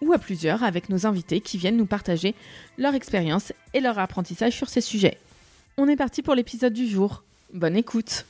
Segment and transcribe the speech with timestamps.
[0.00, 2.34] ou à plusieurs avec nos invités qui viennent nous partager
[2.78, 5.18] leur expérience et leur apprentissage sur ces sujets.
[5.76, 7.24] On est parti pour l'épisode du jour.
[7.52, 8.24] Bonne écoute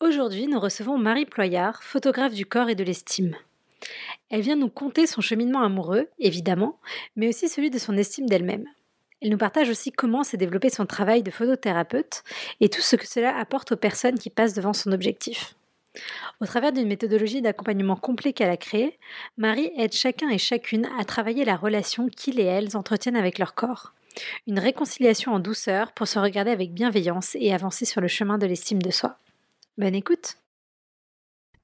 [0.00, 3.34] Aujourd'hui, nous recevons Marie Ployard, photographe du corps et de l'estime.
[4.30, 6.78] Elle vient nous conter son cheminement amoureux, évidemment,
[7.16, 8.66] mais aussi celui de son estime d'elle-même.
[9.22, 12.22] Elle nous partage aussi comment s'est développé son travail de photothérapeute
[12.60, 15.54] et tout ce que cela apporte aux personnes qui passent devant son objectif.
[16.40, 18.98] Au travers d'une méthodologie d'accompagnement complet qu'elle a créée,
[19.36, 23.54] Marie aide chacun et chacune à travailler la relation qu'ils et elles entretiennent avec leur
[23.54, 23.94] corps.
[24.46, 28.46] Une réconciliation en douceur pour se regarder avec bienveillance et avancer sur le chemin de
[28.46, 29.18] l'estime de soi.
[29.78, 30.38] Bonne écoute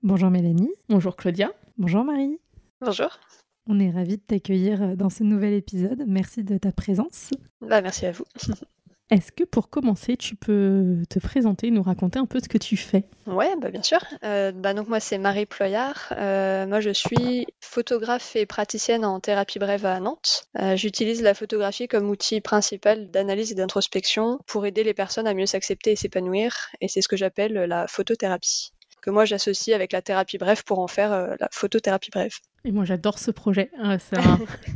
[0.02, 0.72] Bonjour Mélanie.
[0.88, 1.52] Bonjour Claudia.
[1.78, 2.38] Bonjour Marie.
[2.80, 3.20] Bonjour.
[3.68, 6.04] On est ravis de t'accueillir dans ce nouvel épisode.
[6.08, 7.30] Merci de ta présence.
[7.60, 8.24] Bah, merci à vous.
[9.12, 12.78] Est-ce que pour commencer, tu peux te présenter, nous raconter un peu ce que tu
[12.78, 13.04] fais?
[13.26, 13.98] Ouais, bah bien sûr.
[14.24, 16.14] Euh, bah donc moi c'est Marie Ployard.
[16.16, 20.44] Euh, moi je suis photographe et praticienne en thérapie brève à Nantes.
[20.58, 25.34] Euh, j'utilise la photographie comme outil principal d'analyse et d'introspection pour aider les personnes à
[25.34, 26.70] mieux s'accepter et s'épanouir.
[26.80, 30.78] Et c'est ce que j'appelle la photothérapie que moi j'associe avec la thérapie brève pour
[30.78, 32.38] en faire la photothérapie brève.
[32.64, 33.70] Et moi j'adore ce projet.
[33.82, 33.96] Ah,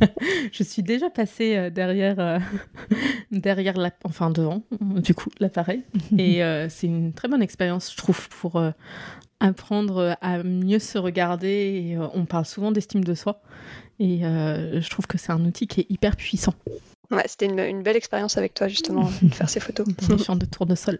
[0.51, 2.39] je suis déjà passée euh, derrière, euh,
[3.31, 3.91] derrière la...
[4.03, 5.83] enfin devant, du coup, l'appareil.
[6.17, 8.61] Et c'est une très bonne expérience, je trouve, pour
[9.39, 11.47] apprendre à mieux se regarder.
[11.47, 13.41] Et, on parle souvent d'estime de soi.
[13.99, 16.53] Et je trouve que c'est un outil qui est hyper puissant.
[17.09, 19.87] Ouais, c'était une, une, belle expérience avec toi, justement, de faire ces photos.
[20.09, 20.97] Les champs de tour de sol.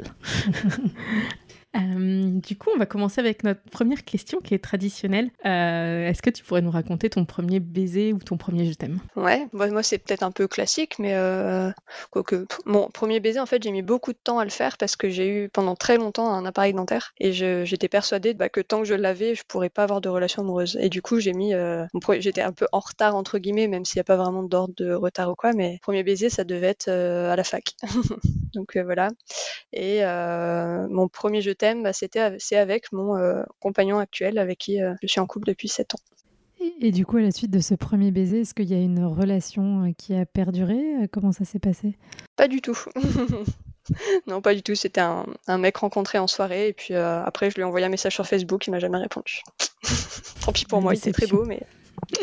[1.76, 5.30] Euh, du coup, on va commencer avec notre première question qui est traditionnelle.
[5.46, 9.00] Euh, est-ce que tu pourrais nous raconter ton premier baiser ou ton premier je t'aime?
[9.16, 11.72] Ouais, moi c'est peut-être un peu classique, mais euh,
[12.12, 14.96] quoique mon premier baiser, en fait, j'ai mis beaucoup de temps à le faire parce
[14.96, 18.80] que j'ai eu pendant très longtemps un appareil dentaire et j'étais persuadée bah, que tant
[18.80, 20.78] que je l'avais, je pourrais pas avoir de relation amoureuse.
[20.82, 21.54] Et du coup, j'ai mis,
[22.20, 24.94] j'étais un peu en retard entre guillemets, même s'il n'y a pas vraiment d'ordre de
[24.94, 27.76] retard ou quoi, mais premier baiser, ça devait être à la fac.
[28.54, 29.10] Donc voilà.
[29.74, 30.02] Et
[30.90, 34.94] mon premier je t'aime, bah, c'était c'est avec mon euh, compagnon actuel avec qui euh,
[35.02, 36.00] je suis en couple depuis 7 ans.
[36.82, 39.06] Et, du coup, à la suite de ce premier baiser, est-ce qu'il y a une
[39.06, 40.80] relation euh, qui a perduré
[41.12, 41.98] Comment ça s'est passé?
[42.36, 42.78] Pas du tout.
[44.28, 44.74] non, pas du tout.
[44.74, 48.16] C'était un, mec rencontré en soirée et puis après, je lui ai envoyé un message
[48.16, 49.44] sur Facebook, il m'a jamais répondu.
[50.46, 51.62] Tant pis pour moi, il était très beau, mais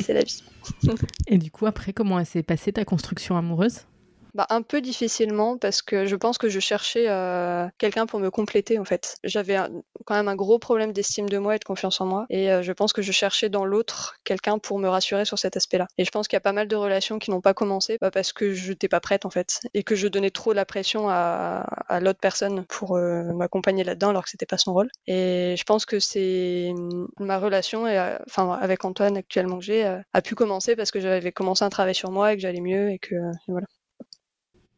[0.01, 0.43] c'est la vie.
[1.28, 3.87] et du coup, après, comment s'est passée ta construction amoureuse?
[4.34, 8.31] Bah, un peu difficilement parce que je pense que je cherchais euh, quelqu'un pour me
[8.31, 9.17] compléter en fait.
[9.22, 9.56] J'avais
[10.05, 12.62] quand même un gros problème d'estime de moi et de confiance en moi et euh,
[12.62, 15.87] je pense que je cherchais dans l'autre quelqu'un pour me rassurer sur cet aspect-là.
[15.99, 18.11] Et je pense qu'il y a pas mal de relations qui n'ont pas commencé bah,
[18.11, 21.09] parce que je n'étais pas prête en fait et que je donnais trop la pression
[21.09, 24.91] à, à l'autre personne pour euh, m'accompagner là-dedans alors que c'était pas son rôle.
[25.06, 26.72] Et je pense que c'est
[27.21, 31.33] ma relation et, enfin avec Antoine actuellement que j'ai a pu commencer parce que j'avais
[31.33, 33.15] commencé un travail sur moi et que j'allais mieux et que
[33.49, 33.66] voilà.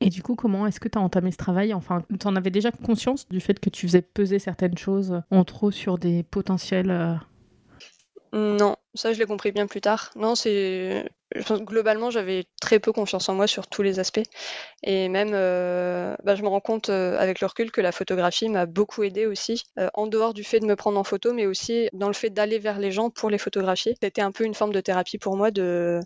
[0.07, 1.75] Et du coup, comment est-ce que tu as entamé ce travail?
[1.75, 5.43] Enfin, tu en avais déjà conscience du fait que tu faisais peser certaines choses en
[5.43, 7.17] trop sur des potentiels euh,
[8.33, 10.13] Non, ça je l'ai compris bien plus tard.
[10.15, 11.11] Non, c'est
[11.51, 14.23] globalement j'avais très peu confiance en moi sur tous les aspects.
[14.85, 18.49] Et même euh, bah, je me rends compte euh, avec le recul que la photographie
[18.49, 21.89] m'a beaucoup aidé aussi en dehors du fait de me prendre en photo mais aussi
[21.93, 23.97] dans le fait d'aller vers les gens pour les photographier.
[24.01, 26.01] C'était un peu une forme de thérapie pour moi de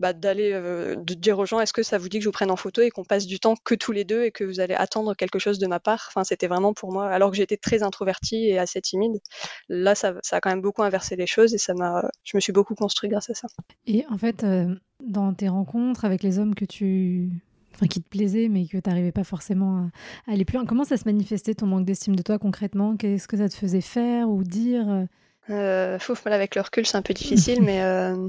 [0.00, 2.32] bah, d'aller euh, de dire aux gens est-ce que ça vous dit que je vous
[2.32, 4.60] prenne en photo et qu'on passe du temps que tous les deux et que vous
[4.60, 6.06] allez attendre quelque chose de ma part?
[6.08, 9.20] Enfin, c'était vraiment pour moi, alors que j'étais très introvertie et assez timide.
[9.68, 12.40] Là, ça, ça, a quand même beaucoup inversé les choses et ça m'a, je me
[12.40, 13.48] suis beaucoup construit grâce à ça.
[13.86, 17.30] Et en fait, euh, dans tes rencontres avec les hommes que tu
[17.76, 19.90] Enfin, qui te plaisaient, mais que tu n'arrivais pas forcément
[20.28, 20.64] à aller plus loin.
[20.64, 22.96] Comment ça se manifestait ton manque d'estime de toi concrètement?
[22.96, 25.08] Qu'est-ce que ça te faisait faire ou dire?
[25.50, 28.28] Euh, fouf, avec le recul, c'est un peu difficile, mais euh,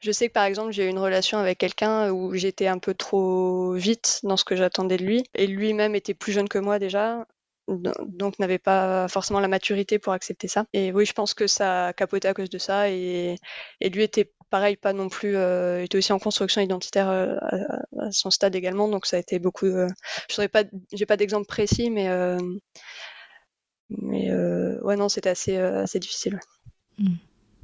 [0.00, 2.94] je sais que par exemple, j'ai eu une relation avec quelqu'un où j'étais un peu
[2.94, 6.78] trop vite dans ce que j'attendais de lui, et lui-même était plus jeune que moi
[6.78, 7.26] déjà,
[7.68, 10.66] donc n'avait pas forcément la maturité pour accepter ça.
[10.72, 13.36] Et oui, je pense que ça a capoté à cause de ça, et,
[13.80, 17.36] lui était pareil, pas non plus, euh, était aussi en construction identitaire euh,
[17.98, 19.66] à, son stade également, donc ça a été beaucoup.
[19.66, 19.88] Euh,
[20.28, 20.64] je saurais pas,
[21.16, 22.08] d'exemple précis, mais
[24.00, 26.40] mais euh, ouais, non, c'était assez, euh, assez difficile.
[26.98, 27.14] Mm.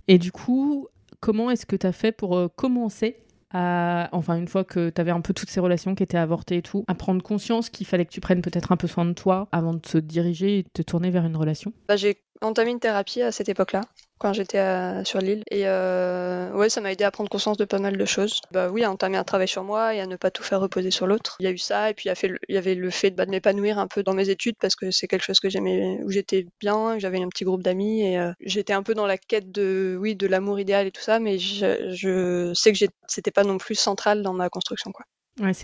[0.08, 0.88] Et du coup,
[1.20, 3.16] comment est-ce que tu as fait pour commencer
[3.50, 6.58] à, enfin une fois que tu avais un peu toutes ces relations qui étaient avortées
[6.58, 9.12] et tout, à prendre conscience qu'il fallait que tu prennes peut-être un peu soin de
[9.12, 11.72] toi avant de te diriger et de te tourner vers une relation?
[11.88, 13.82] Bah, J'ai entamé une thérapie à cette époque-là
[14.18, 14.58] quand j'étais
[15.04, 15.42] sur l'île.
[15.50, 18.40] Et euh, ouais, ça m'a aidé à prendre conscience de pas mal de choses.
[18.52, 20.90] Bah oui, à entamer un travail sur moi et à ne pas tout faire reposer
[20.90, 21.36] sur l'autre.
[21.40, 23.10] Il y a eu ça, et puis il y, fait il y avait le fait
[23.10, 26.00] bah, de m'épanouir un peu dans mes études parce que c'est quelque chose que j'aimais,
[26.04, 29.18] où j'étais bien, j'avais un petit groupe d'amis et euh, j'étais un peu dans la
[29.18, 33.44] quête de, oui, de l'amour idéal et tout ça, mais je, sais que c'était pas
[33.44, 35.04] non plus central dans ma construction, quoi.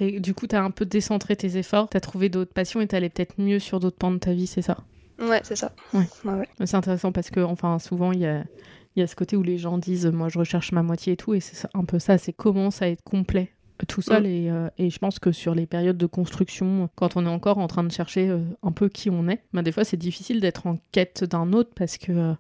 [0.00, 2.86] Du coup, tu as un peu décentré tes efforts, tu as trouvé d'autres passions et
[2.86, 4.76] tu allais peut-être mieux sur d'autres pans de ta vie, c'est ça?
[5.28, 5.72] Ouais, c'est ça.
[5.92, 6.06] Ouais.
[6.64, 8.44] C'est intéressant parce que, enfin, souvent, il y a,
[8.96, 11.34] y a ce côté où les gens disent Moi, je recherche ma moitié et tout,
[11.34, 14.22] et c'est un peu ça, c'est comment ça être complet euh, tout seul.
[14.22, 14.26] Mm.
[14.26, 17.58] Et, euh, et, je pense que sur les périodes de construction, quand on est encore
[17.58, 20.40] en train de chercher euh, un peu qui on est, bah, des fois, c'est difficile
[20.40, 22.34] d'être en quête d'un autre parce que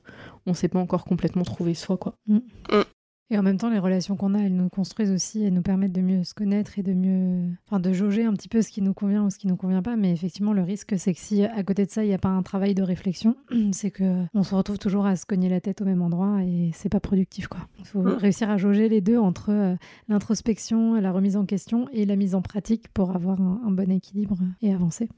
[0.46, 1.96] on sait pas encore complètement trouver soi.
[1.96, 2.16] Quoi.
[2.26, 2.36] Mm.
[2.70, 2.82] Mm.
[3.30, 5.92] Et en même temps, les relations qu'on a, elles nous construisent aussi, elles nous permettent
[5.92, 8.82] de mieux se connaître et de mieux, enfin, de jauger un petit peu ce qui
[8.82, 9.96] nous convient ou ce qui nous convient pas.
[9.96, 12.28] Mais effectivement, le risque, c'est que si à côté de ça, il n'y a pas
[12.28, 13.36] un travail de réflexion,
[13.72, 16.70] c'est que on se retrouve toujours à se cogner la tête au même endroit et
[16.74, 17.60] c'est pas productif, quoi.
[17.78, 18.08] Il faut mm.
[18.08, 19.74] réussir à jauger les deux entre euh,
[20.08, 24.36] l'introspection, la remise en question et la mise en pratique pour avoir un bon équilibre
[24.60, 25.08] et avancer.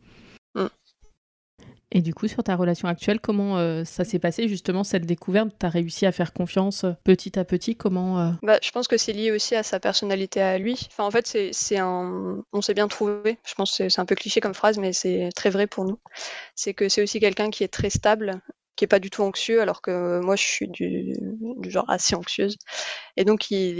[1.93, 5.51] Et du coup, sur ta relation actuelle, comment euh, ça s'est passé justement cette découverte?
[5.59, 7.77] Tu as réussi à faire confiance euh, petit à petit?
[7.77, 8.31] Comment euh?
[8.43, 10.89] Bah, Je pense que c'est lié aussi à sa personnalité à lui.
[10.91, 12.43] Enfin, en fait, c'est un...
[12.53, 13.39] on s'est bien trouvé.
[13.47, 15.99] Je pense que c'est un peu cliché comme phrase, mais c'est très vrai pour nous.
[16.57, 18.41] C'est que c'est aussi quelqu'un qui est très stable
[18.77, 21.15] qui est pas du tout anxieux, alors que moi je suis du,
[21.69, 22.57] genre assez anxieuse.
[23.17, 23.79] Et donc il,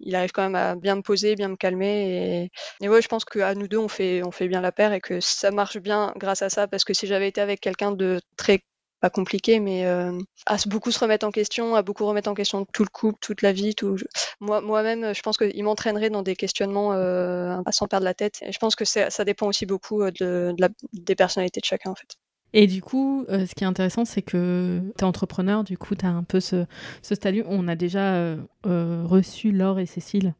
[0.00, 2.50] il, arrive quand même à bien me poser, bien me calmer.
[2.80, 4.92] Et, et ouais, je pense qu'à nous deux on fait, on fait bien la paire
[4.92, 6.68] et que ça marche bien grâce à ça.
[6.68, 8.60] Parce que si j'avais été avec quelqu'un de très
[9.04, 12.64] pas compliqué, mais euh, à beaucoup se remettre en question, à beaucoup remettre en question
[12.72, 13.98] tout le couple, toute la vie, tout.
[14.40, 18.38] Moi, moi-même, je pense qu'il m'entraînerait dans des questionnements euh, à s'en perdre la tête.
[18.40, 21.90] Et je pense que ça dépend aussi beaucoup euh, de la, des personnalités de chacun,
[21.90, 22.16] en fait.
[22.56, 25.96] Et du coup, euh, ce qui est intéressant, c'est que tu es entrepreneur, du coup,
[25.96, 26.64] tu as un peu ce,
[27.02, 27.42] ce statut.
[27.48, 28.36] On a déjà euh,
[28.66, 30.34] euh, reçu Laure et Cécile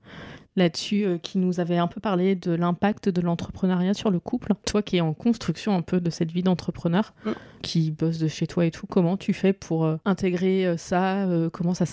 [0.56, 4.52] là-dessus, qui nous avaient un peu parlé de l'impact de l'entrepreneuriat sur le couple.
[4.64, 7.31] Toi qui es en construction un peu de cette vie d'entrepreneur, mm.
[7.62, 11.87] qui bosse de chez toi et tout, comment tu fais pour intégrer ça Comment ça,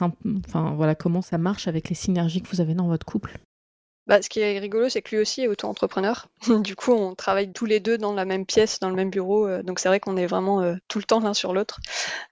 [0.48, 3.40] enfin voilà, comment ça marche avec les synergies que vous avez dans votre couple?
[4.12, 6.28] Bah, ce qui est rigolo, c'est que lui aussi est auto-entrepreneur.
[6.50, 9.48] du coup, on travaille tous les deux dans la même pièce, dans le même bureau.
[9.48, 11.80] Euh, donc, c'est vrai qu'on est vraiment euh, tout le temps l'un sur l'autre.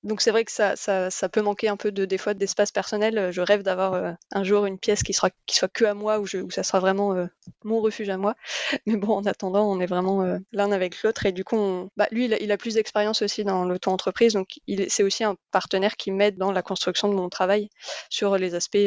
[0.03, 3.31] Donc, c'est vrai que ça, peut manquer un peu de, des fois d'espace personnel.
[3.31, 5.31] Je rêve d'avoir euh, un jour une pièce qui, soit
[5.73, 7.15] que à moi, où ça sera vraiment
[7.63, 8.35] mon refuge à moi.
[8.85, 11.27] Mais bon, en attendant, on est vraiment l'un avec l'autre.
[11.27, 14.33] Et du coup, bah, lui, il a, il a plus d'expérience aussi dans l'auto-entreprise.
[14.33, 14.59] Donc,
[14.89, 17.69] c'est aussi un partenaire qui m'aide dans la construction de mon travail
[18.09, 18.77] sur les aspects,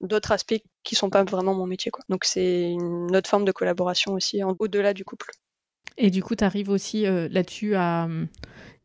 [0.00, 1.90] d'autres aspects qui sont pas vraiment mon métier.
[1.90, 2.04] Quoi.
[2.08, 5.30] Donc c'est une autre forme de collaboration aussi au-delà du couple.
[5.98, 8.08] Et du coup, tu arrives aussi euh, là-dessus à.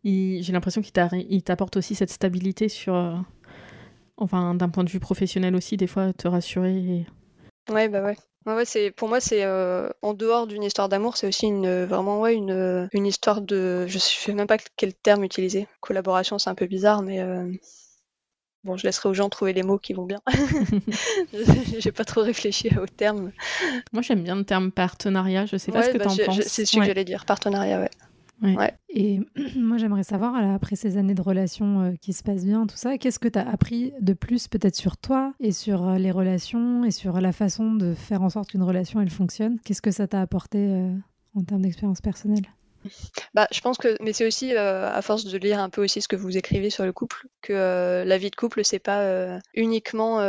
[0.03, 2.95] J'ai l'impression qu'il t'apporte aussi cette stabilité sur.
[2.95, 3.15] Euh,
[4.17, 7.05] enfin, d'un point de vue professionnel aussi, des fois, te rassurer.
[7.69, 8.17] Ouais, bah ouais.
[8.45, 12.21] Ouais, c'est pour moi c'est euh, en dehors d'une histoire d'amour, c'est aussi une vraiment
[12.21, 15.67] ouais une, une histoire de je sais même pas quel terme utiliser.
[15.81, 17.21] Collaboration, c'est un peu bizarre, mais
[18.63, 20.21] Bon, je laisserai aux gens trouver les mots qui vont bien.
[21.79, 23.31] J'ai pas trop réfléchi au terme.
[23.93, 25.45] Moi, j'aime bien le terme partenariat.
[25.45, 26.41] Je sais pas ce que bah, tu en penses.
[26.41, 28.55] C'est ce que j'allais dire, partenariat, ouais.
[28.55, 28.73] ouais.
[28.89, 29.19] Et
[29.55, 32.97] moi, j'aimerais savoir, après ces années de relations euh, qui se passent bien, tout ça,
[32.97, 36.83] qu'est-ce que tu as appris de plus peut-être sur toi et sur euh, les relations
[36.83, 39.59] et sur la façon de faire en sorte qu'une relation, elle fonctionne?
[39.63, 40.91] Qu'est-ce que ça t'a apporté euh,
[41.35, 42.43] en termes d'expérience personnelle?
[43.33, 46.01] Bah, je pense que, mais c'est aussi euh, à force de lire un peu aussi
[46.01, 49.01] ce que vous écrivez sur le couple, que euh, la vie de couple, c'est pas
[49.01, 50.21] euh, uniquement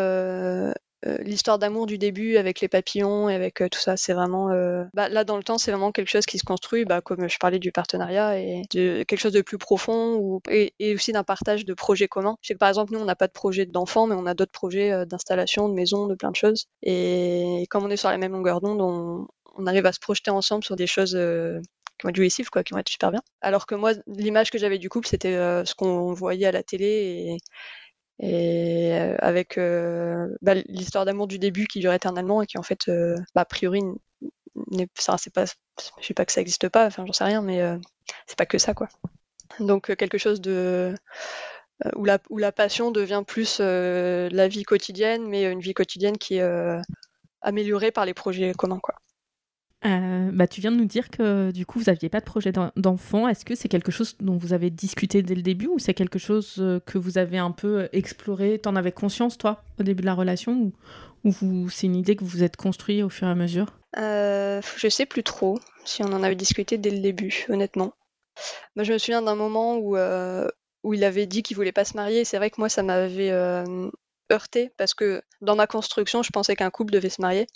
[1.20, 3.96] l'histoire d'amour du début avec les papillons et avec tout ça.
[3.96, 4.48] C'est vraiment,
[4.94, 7.38] bah, là dans le temps, c'est vraiment quelque chose qui se construit, bah, comme je
[7.38, 11.72] parlais du partenariat et de quelque chose de plus profond et, aussi d'un partage de
[11.72, 12.36] projets communs.
[12.58, 15.68] Par exemple, nous, on n'a pas de projet d'enfant, mais on a d'autres projets d'installation,
[15.68, 16.66] de maison, de plein de choses.
[16.82, 20.30] Et comme on est sur la même longueur d'onde, on, on arrive à se projeter
[20.30, 21.16] ensemble sur des choses
[21.98, 23.22] qui vont être jouissifs, quoi, qui vont être super bien.
[23.40, 26.62] Alors que moi, l'image que j'avais du couple, c'était euh, ce qu'on voyait à la
[26.62, 27.38] télé
[28.20, 32.62] et, euh, avec euh, bah, l'histoire d'amour du début qui dure éternellement et qui en
[32.62, 32.90] fait,
[33.34, 33.82] bah, a priori,
[35.18, 35.44] c'est pas,
[36.00, 37.60] je sais pas que ça existe pas, enfin j'en sais rien, mais
[38.26, 38.88] c'est pas que ça, quoi.
[39.60, 40.94] Donc quelque chose de
[41.94, 46.36] où la, où la passion devient plus la vie quotidienne, mais une vie quotidienne qui
[46.38, 46.80] est
[47.40, 48.94] améliorée par les projets communs, quoi.
[49.84, 52.52] Euh, bah, tu viens de nous dire que du coup, vous n'aviez pas de projet
[52.76, 53.28] d'enfant.
[53.28, 56.18] Est-ce que c'est quelque chose dont vous avez discuté dès le début ou c'est quelque
[56.18, 58.58] chose euh, que vous avez un peu exploré?
[58.58, 60.72] T'en avais conscience, toi, au début de la relation
[61.24, 63.78] Ou, c'est une idée que vous êtes construit au fur et à mesure?
[63.96, 67.92] Euh, Je sais plus trop si on en avait discuté dès le début, honnêtement.
[68.76, 70.48] Je me souviens d'un moment où, euh,
[70.82, 72.24] où il avait dit qu'il voulait pas se marier.
[72.24, 73.30] C'est vrai que moi, ça m'avait
[74.32, 77.46] heurté parce que dans ma construction, je pensais qu'un couple devait se marier.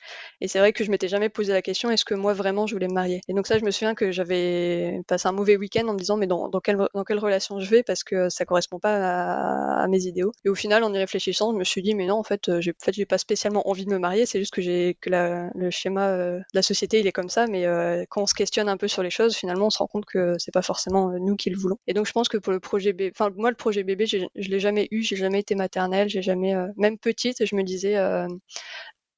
[0.41, 2.75] Et c'est vrai que je m'étais jamais posé la question est-ce que moi vraiment je
[2.75, 3.21] voulais me marier?
[3.29, 6.17] Et donc, ça, je me souviens que j'avais passé un mauvais week-end en me disant
[6.17, 7.83] mais dans, quelle, dans quelle relation je vais?
[7.83, 10.33] Parce que ça correspond pas à, mes idéaux.
[10.45, 12.71] Et au final, en y réfléchissant, je me suis dit mais non, en fait, j'ai
[12.71, 14.26] en fait, pas spécialement envie de me marier.
[14.26, 14.62] C'est juste que
[14.93, 15.11] que
[15.55, 17.47] le schéma euh, de la société il est comme ça.
[17.47, 19.87] Mais euh, quand on se questionne un peu sur les choses, finalement, on se rend
[19.87, 21.79] compte que c'est pas forcément euh, nous qui le voulons.
[21.87, 24.26] Et donc, je pense que pour le projet bébé, enfin moi, le projet bébé, je
[24.35, 25.02] l'ai jamais eu.
[25.02, 26.09] J'ai jamais été maternelle.
[26.09, 27.97] J'ai jamais, même petite, je me disais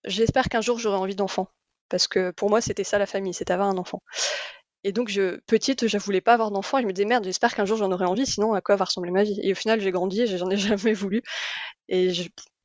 [0.04, 1.48] j'espère qu'un jour j'aurai envie d'enfant.
[1.88, 4.02] Parce que pour moi, c'était ça la famille, c'était avoir un enfant.
[4.84, 5.10] Et donc,
[5.46, 6.80] petite, je voulais pas avoir d'enfant.
[6.80, 9.10] Je me disais, merde, j'espère qu'un jour j'en aurai envie, sinon à quoi va ressembler
[9.10, 9.38] ma vie?
[9.42, 11.22] Et au final, j'ai grandi j'en ai jamais voulu.
[11.88, 12.10] Et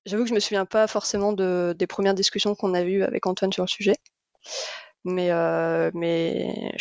[0.05, 3.25] j'avoue que je me souviens pas forcément de, des premières discussions qu'on a eues avec
[3.25, 3.95] Antoine sur le sujet.
[5.05, 6.71] Mais, euh, mais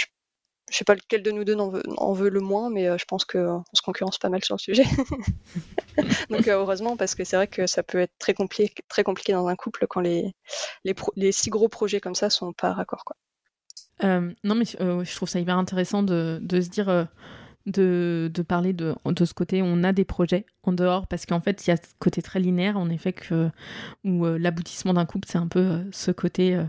[0.71, 3.25] je sais pas lequel de nous deux en veut, le moins, mais euh, je pense
[3.25, 4.85] qu'on se concurrence pas mal sur le sujet.
[6.31, 9.33] Donc euh, heureusement, parce que c'est vrai que ça peut être très compliqué, très compliqué
[9.33, 10.35] dans un couple quand les,
[10.85, 13.05] les, six gros projets comme ça sont pas raccord.
[13.05, 13.17] Quoi.
[14.05, 17.09] Euh, non, mais je trouve ça hyper intéressant de, se dire,
[17.67, 18.95] de, parler de,
[19.25, 21.95] ce côté, on a des projets en dehors, parce qu'en fait, il y a ce
[21.99, 23.15] côté très linéaire, en effet,
[24.05, 26.63] où l'aboutissement d'un couple, c'est un peu ce côté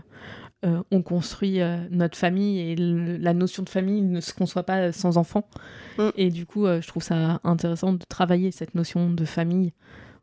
[0.62, 4.92] euh, on construit euh, notre famille et la notion de famille ne se conçoit pas
[4.92, 5.48] sans enfants.
[5.96, 6.08] Mm.
[6.16, 9.72] Et du coup, euh, je trouve ça intéressant de travailler cette notion de famille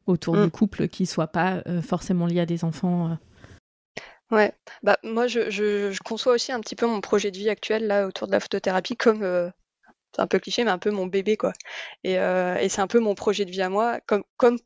[0.06, 0.46] autour mm.
[0.46, 3.18] du couple qui soit pas forcément lié à des enfants.
[4.30, 4.54] Ouais,
[4.84, 8.28] bah moi je, conçois aussi un petit peu mon projet de vie actuel là autour
[8.28, 9.22] de la photothérapie comme
[10.14, 11.54] c'est un peu cliché mais un peu mon bébé quoi.
[12.04, 14.58] Et, et c'est un peu mon projet de vie à moi comme comme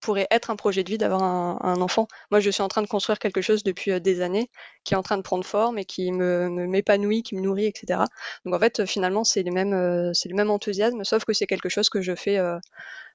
[0.00, 2.08] pourrait être un projet de vie d'avoir un, enfant.
[2.30, 4.50] Moi, je suis en train de construire quelque chose depuis euh, des années
[4.84, 8.00] qui est en train de prendre forme et qui me m'épanouit, qui me nourrit, etc.
[8.44, 11.46] Donc en fait, finalement, c'est le même, euh, c'est le même enthousiasme, sauf que c'est
[11.46, 12.58] quelque chose que je fais euh,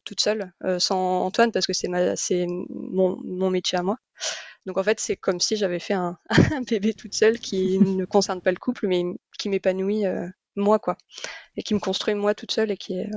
[0.05, 3.97] toute seule, sans Antoine, parce que c'est ma, c'est mon, mon, métier à moi.
[4.65, 6.17] Donc en fait, c'est comme si j'avais fait un,
[6.69, 9.03] bébé toute seule qui ne concerne pas le couple, mais
[9.39, 10.03] qui m'épanouit
[10.55, 10.97] moi, quoi,
[11.55, 13.09] et qui me construit moi toute seule et qui est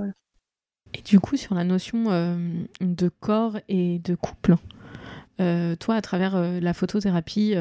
[0.97, 2.37] et du coup, sur la notion euh,
[2.81, 4.57] de corps et de couple,
[5.41, 7.55] euh, toi, à travers euh, la photothérapie,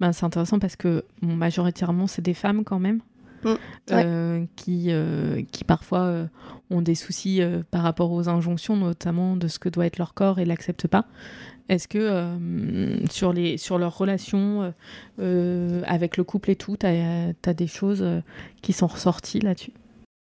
[0.00, 3.00] ben, c'est intéressant parce que majoritairement, c'est des femmes quand même.
[3.44, 4.46] Mm.
[4.56, 4.90] qui,
[5.52, 6.28] qui parfois
[6.70, 10.40] ont des soucis par rapport aux injonctions, notamment de ce que doit être leur corps
[10.40, 11.04] et l'acceptent pas.
[11.68, 12.26] Est-ce que
[13.12, 14.74] sur, les, sur leurs relations
[15.18, 18.04] avec le couple et tout, tu as, as, des choses
[18.60, 19.72] qui sont ressorties là-dessus?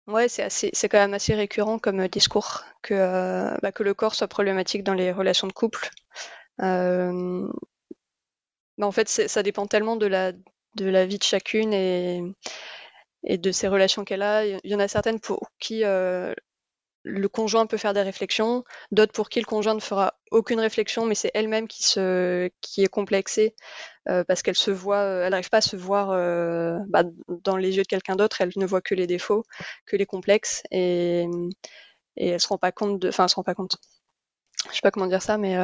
[0.09, 3.83] Ouais, c'est assez, c'est quand même assez récurrent comme euh, discours que, euh, bah, que
[3.83, 5.91] le corps soit problématique dans les relations de couple.
[6.62, 7.49] Euh,
[8.81, 12.23] en fait, ça dépend tellement de la, de la vie de chacune et,
[13.25, 14.45] et de ses relations qu'elle a.
[14.47, 15.85] Il y en a certaines pour qui
[17.09, 21.07] le conjoint peut faire des réflexions, d'autres pour qui le conjoint ne fera aucune réflexion,
[21.07, 23.55] mais c'est elle-même qui, est complexée
[24.09, 27.57] euh, parce qu'elle se voit, euh, elle n'arrive pas à se voir euh, bah, dans
[27.57, 29.45] les yeux de quelqu'un d'autre, elle ne voit que les défauts,
[29.87, 31.27] que les complexes, et,
[32.17, 33.77] et elle se rend pas compte de, enfin, elle se rend pas compte.
[34.69, 35.57] Je sais pas comment dire ça, mais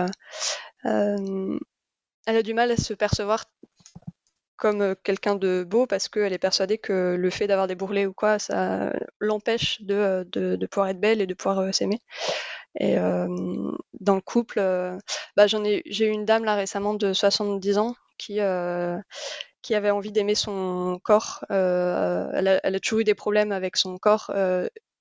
[0.85, 1.59] elle
[2.27, 3.45] a du mal à se percevoir
[4.57, 8.07] comme euh, quelqu'un de beau parce qu'elle est persuadée que le fait d'avoir des bourrelets
[8.07, 11.73] ou quoi, ça l'empêche de, euh, de, de, pouvoir être belle et de pouvoir euh,
[11.73, 12.01] s'aimer.
[12.81, 14.59] Et dans le couple,
[15.37, 18.41] bah, j'en ai, j'ai eu une dame là récemment de 70 ans qui
[19.63, 21.45] qui avait envie d'aimer son corps.
[21.51, 24.33] elle, a, toujours eu des problèmes avec son corps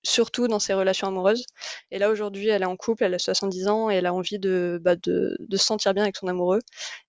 [0.03, 1.45] surtout dans ses relations amoureuses.
[1.91, 4.39] Et là, aujourd'hui, elle est en couple, elle a 70 ans et elle a envie
[4.39, 6.59] de, bah, de, se sentir bien avec son amoureux.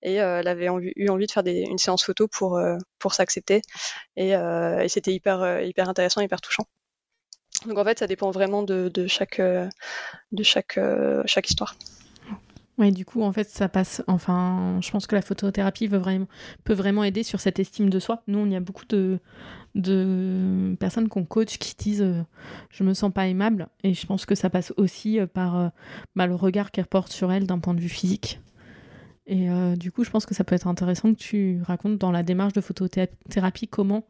[0.02, 2.76] Et euh, elle avait eu envie de faire une séance photo pour, euh,
[3.10, 3.60] s'accepter.
[4.16, 5.42] Et, euh, c'était hyper,
[5.76, 6.64] intéressant, hyper touchant.
[7.66, 9.40] Donc en fait, ça dépend vraiment de, chaque
[11.50, 11.76] histoire.
[12.76, 14.02] Oui, du coup, en fait, ça passe.
[14.08, 16.26] Enfin, je pense que la photothérapie veut vraiment,
[16.64, 18.22] peut vraiment aider sur cette estime de soi.
[18.26, 19.20] Nous, on y a beaucoup de,
[20.80, 22.22] personnes qu'on coach qui disent euh,
[22.70, 23.68] je me sens pas aimable.
[23.84, 25.68] Et je pense que ça passe aussi euh, par euh,
[26.16, 28.40] bah, le regard qu'elle porte sur elle d'un point de vue physique.
[29.26, 32.22] Et du coup, je pense que ça peut être intéressant que tu racontes dans la
[32.22, 34.04] démarche de photothérapie comment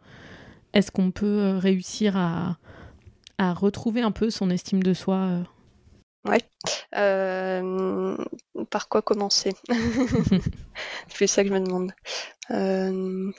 [0.72, 2.56] est-ce qu'on peut réussir à
[3.38, 5.44] retrouver un peu son estime de soi
[6.24, 6.40] Ouais.
[6.96, 8.16] Euh,
[8.70, 9.54] par quoi commencer?
[11.08, 11.92] C'est ça que je me demande.
[12.50, 13.30] Euh,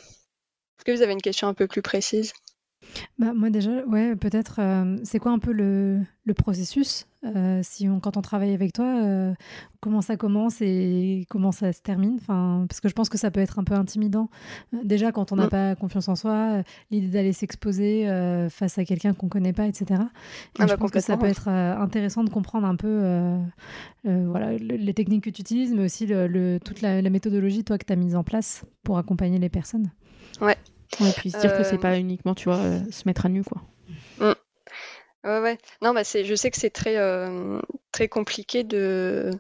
[0.86, 2.34] que vous avez une question un peu plus précise?
[3.18, 7.88] Bah, moi déjà, ouais, peut-être, euh, c'est quoi un peu le, le processus euh, si
[7.90, 9.34] on, quand on travaille avec toi, euh,
[9.80, 12.18] comment ça commence et comment ça se termine?
[12.22, 14.30] Enfin, Parce que je pense que ça peut être un peu intimidant.
[14.72, 15.50] déjà, quand on n'a mm.
[15.50, 18.08] pas confiance en soi, l'idée d'aller s'exposer
[18.50, 20.02] face à quelqu'un qu'on ne connaît pas, etc.
[20.02, 20.10] Ah
[20.60, 23.38] je bah, pense que ça peut être intéressant de comprendre un peu
[24.04, 27.86] voilà, les techniques que tu utilises, mais aussi le, toute la, la méthodologie toi, que
[27.86, 29.92] tu as mise en place pour accompagner les personnes.
[30.42, 30.58] Ouais.
[31.00, 33.30] Ouais, puis se dire que c'est euh, pas uniquement, tu vois, euh, se mettre à
[33.30, 33.62] nu, quoi.
[35.26, 35.58] Ouais, ouais.
[35.82, 37.60] Non, bah c'est, je sais que c'est très, euh,
[38.12, 39.32] compliqué de,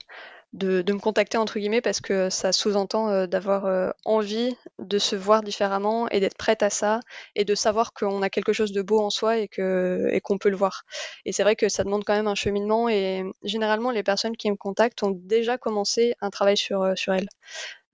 [0.53, 6.19] me contacter, entre guillemets, parce que ça sous-entend d'avoir envie de se voir différemment et
[6.19, 7.01] d'être prête à ça
[7.35, 10.49] et de savoir qu'on a quelque chose de beau en soi et que, qu'on peut
[10.49, 10.83] le voir.
[11.25, 14.49] Et c'est vrai que ça demande quand même un cheminement et généralement, les personnes qui
[14.49, 17.29] me contactent ont déjà commencé un travail sur, sur elles.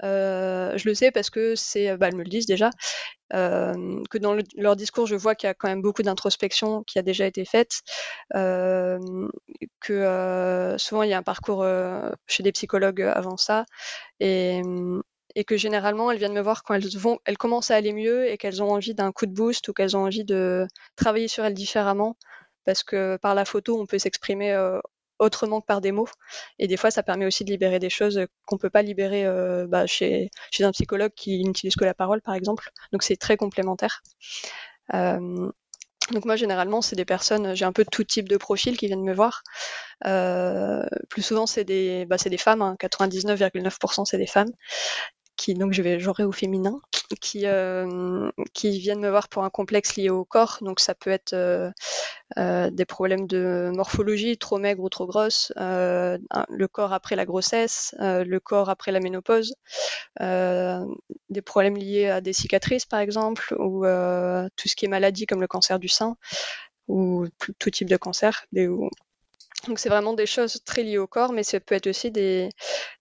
[0.03, 2.71] Euh, je le sais parce que c'est, bah, elles me le disent déjà,
[3.33, 6.99] euh, que dans leur discours, je vois qu'il y a quand même beaucoup d'introspection qui
[6.99, 7.81] a déjà été faite,
[8.35, 8.99] euh,
[9.79, 11.65] que souvent il y a un parcours
[12.27, 13.65] chez des psychologues avant ça,
[14.19, 14.61] et,
[15.35, 18.29] et que généralement elles viennent me voir quand elles vont, elles commencent à aller mieux
[18.29, 21.45] et qu'elles ont envie d'un coup de boost ou qu'elles ont envie de travailler sur
[21.45, 22.17] elles différemment
[22.65, 24.53] parce que par la photo, on peut s'exprimer
[25.21, 26.09] autrement que par des mots.
[26.59, 29.67] Et des fois, ça permet aussi de libérer des choses qu'on peut pas libérer euh,
[29.67, 32.71] bah, chez, un psychologue qui n'utilise que la parole, par exemple.
[32.91, 34.01] Donc c'est très complémentaire.
[34.93, 35.49] Euh,
[36.11, 39.03] donc moi, généralement, c'est des personnes, j'ai un peu tout type de profil qui viennent
[39.03, 39.43] me voir.
[40.05, 44.05] Euh, plus souvent, c'est des, bah, des femmes, 99,9% hein.
[44.05, 44.51] c'est des femmes
[45.49, 46.79] donc je vais jouer au féminin,
[47.19, 50.59] qui euh, qui viennent me voir pour un complexe lié au corps.
[50.61, 51.71] Donc ça peut être euh,
[52.37, 57.95] euh, des problèmes de morphologie, trop maigre ou trop grosse, le corps après la grossesse,
[57.99, 59.55] le corps après la ménopause,
[60.19, 63.85] des problèmes liés à des cicatrices par exemple, ou
[64.55, 66.15] tout ce qui est maladie comme le cancer du sein
[66.87, 68.45] ou tout type de cancer.
[68.53, 72.49] donc c'est vraiment des choses très liées au corps, mais ça peut être aussi des,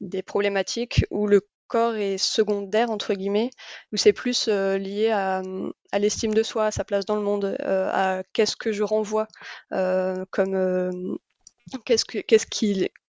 [0.00, 3.50] des problématiques où le corps est secondaire entre guillemets,
[3.92, 5.40] où c'est plus euh, lié à,
[5.98, 9.28] l'estime de soi, à sa place dans le monde, euh, à qu'est-ce que je renvoie
[9.72, 11.18] euh, comme
[11.86, 12.46] qu'est-ce que qu'est-ce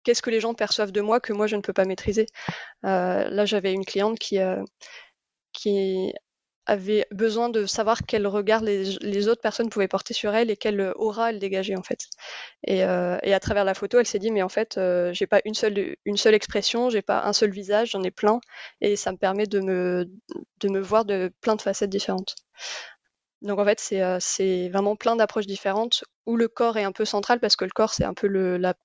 [0.03, 2.27] qu'est-ce que les gens perçoivent de moi que moi je ne peux pas maîtriser.
[2.83, 4.39] là j'avais une cliente qui
[5.53, 6.13] qui
[6.69, 10.93] avait besoin de savoir quel regard les, autres personnes pouvaient porter sur elle et quelle
[10.95, 12.01] aura elle dégageait en fait.
[12.65, 15.41] Et, euh, à travers la photo, elle s'est dit mais en fait, euh, j'ai pas
[15.45, 18.39] une seule une seule expression, j'ai pas un seul visage, j'en ai plein
[18.81, 20.09] et ça me permet de me
[20.61, 22.35] de me voir de plein de facettes différentes.
[23.41, 27.05] Donc en fait, c'est euh, vraiment plein d'approches différentes où le corps est un peu
[27.05, 28.75] central parce que le corps c'est un peu la,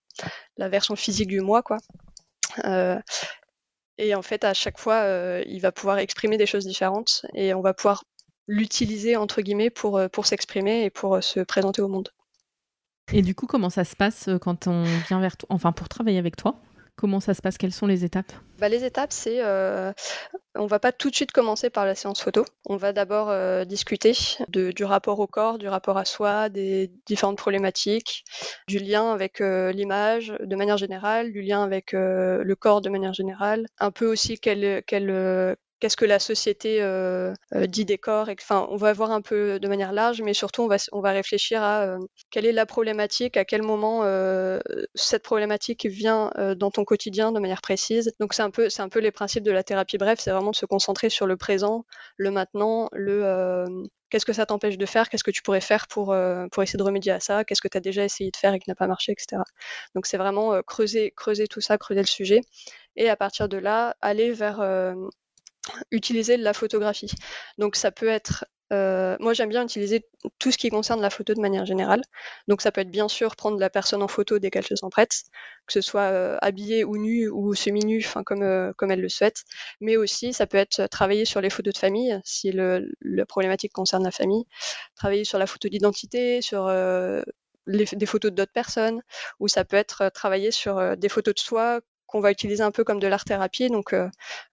[0.56, 1.78] la version physique du moi quoi.
[3.98, 7.54] Et en fait, à chaque fois, euh, il va pouvoir exprimer des choses différentes et
[7.54, 8.04] on va pouvoir
[8.46, 12.10] l'utiliser, entre guillemets, pour, euh, pour s'exprimer et pour euh, se présenter au monde.
[13.12, 16.18] Et du coup, comment ça se passe quand on vient vers toi, enfin pour travailler
[16.18, 16.60] avec toi?
[16.96, 19.92] Comment ça se passe Quelles sont les étapes bah, Les étapes, c'est euh,
[20.54, 22.44] on va pas tout de suite commencer par la séance photo.
[22.66, 24.12] On va d'abord euh, discuter
[24.48, 28.24] du rapport au corps, du rapport à soi, des différentes problématiques,
[28.68, 33.12] du lien avec euh, l'image de manière générale, du lien avec le corps de manière
[33.12, 38.30] générale, un peu aussi quelle, quelle, qu'est-ce que la société euh, euh, dit des corps.
[38.50, 41.82] on va voir un peu de manière large, mais surtout on va, on réfléchir à
[41.82, 41.98] euh,
[42.30, 44.00] quelle est la problématique, à quel moment
[44.94, 48.14] cette problématique vient dans ton quotidien de manière précise.
[48.18, 50.56] Donc c'est un peu, un peu les principes de la thérapie bref, c'est vraiment de
[50.56, 51.84] se concentrer sur le présent,
[52.16, 52.88] le maintenant,
[54.08, 56.16] qu'est-ce que ça t'empêche de faire, qu'est-ce que tu pourrais faire pour,
[56.50, 58.58] pour essayer de remédier à ça, qu'est-ce que tu as déjà essayé de faire et
[58.58, 59.42] qui n'a pas marché, etc.
[59.94, 62.40] Donc c'est vraiment creuser, creuser tout ça, creuser le sujet,
[62.96, 64.62] et à partir de là, aller vers
[65.90, 67.10] utiliser la photographie.
[67.58, 70.06] Donc ça peut être euh, moi, j'aime bien utiliser
[70.38, 72.02] tout ce qui concerne la photo de manière générale.
[72.48, 74.86] Donc, ça peut être bien sûr prendre la personne en photo dès qu'elle se sent
[74.90, 75.10] prête,
[75.66, 79.44] que ce soit euh, habillée ou nue ou semi-nue, euh, comme elle le souhaite.
[79.80, 83.72] Mais aussi, ça peut être travailler sur les photos de famille, si le, la problématique
[83.72, 84.44] concerne la famille,
[84.96, 86.68] travailler sur la photo d'identité, sur
[87.66, 89.02] des photos d'autres personnes,
[89.40, 91.80] ou ça peut être travailler sur des photos de soi
[92.14, 94.08] qu'on va utiliser un peu comme de l'art-thérapie, donc euh,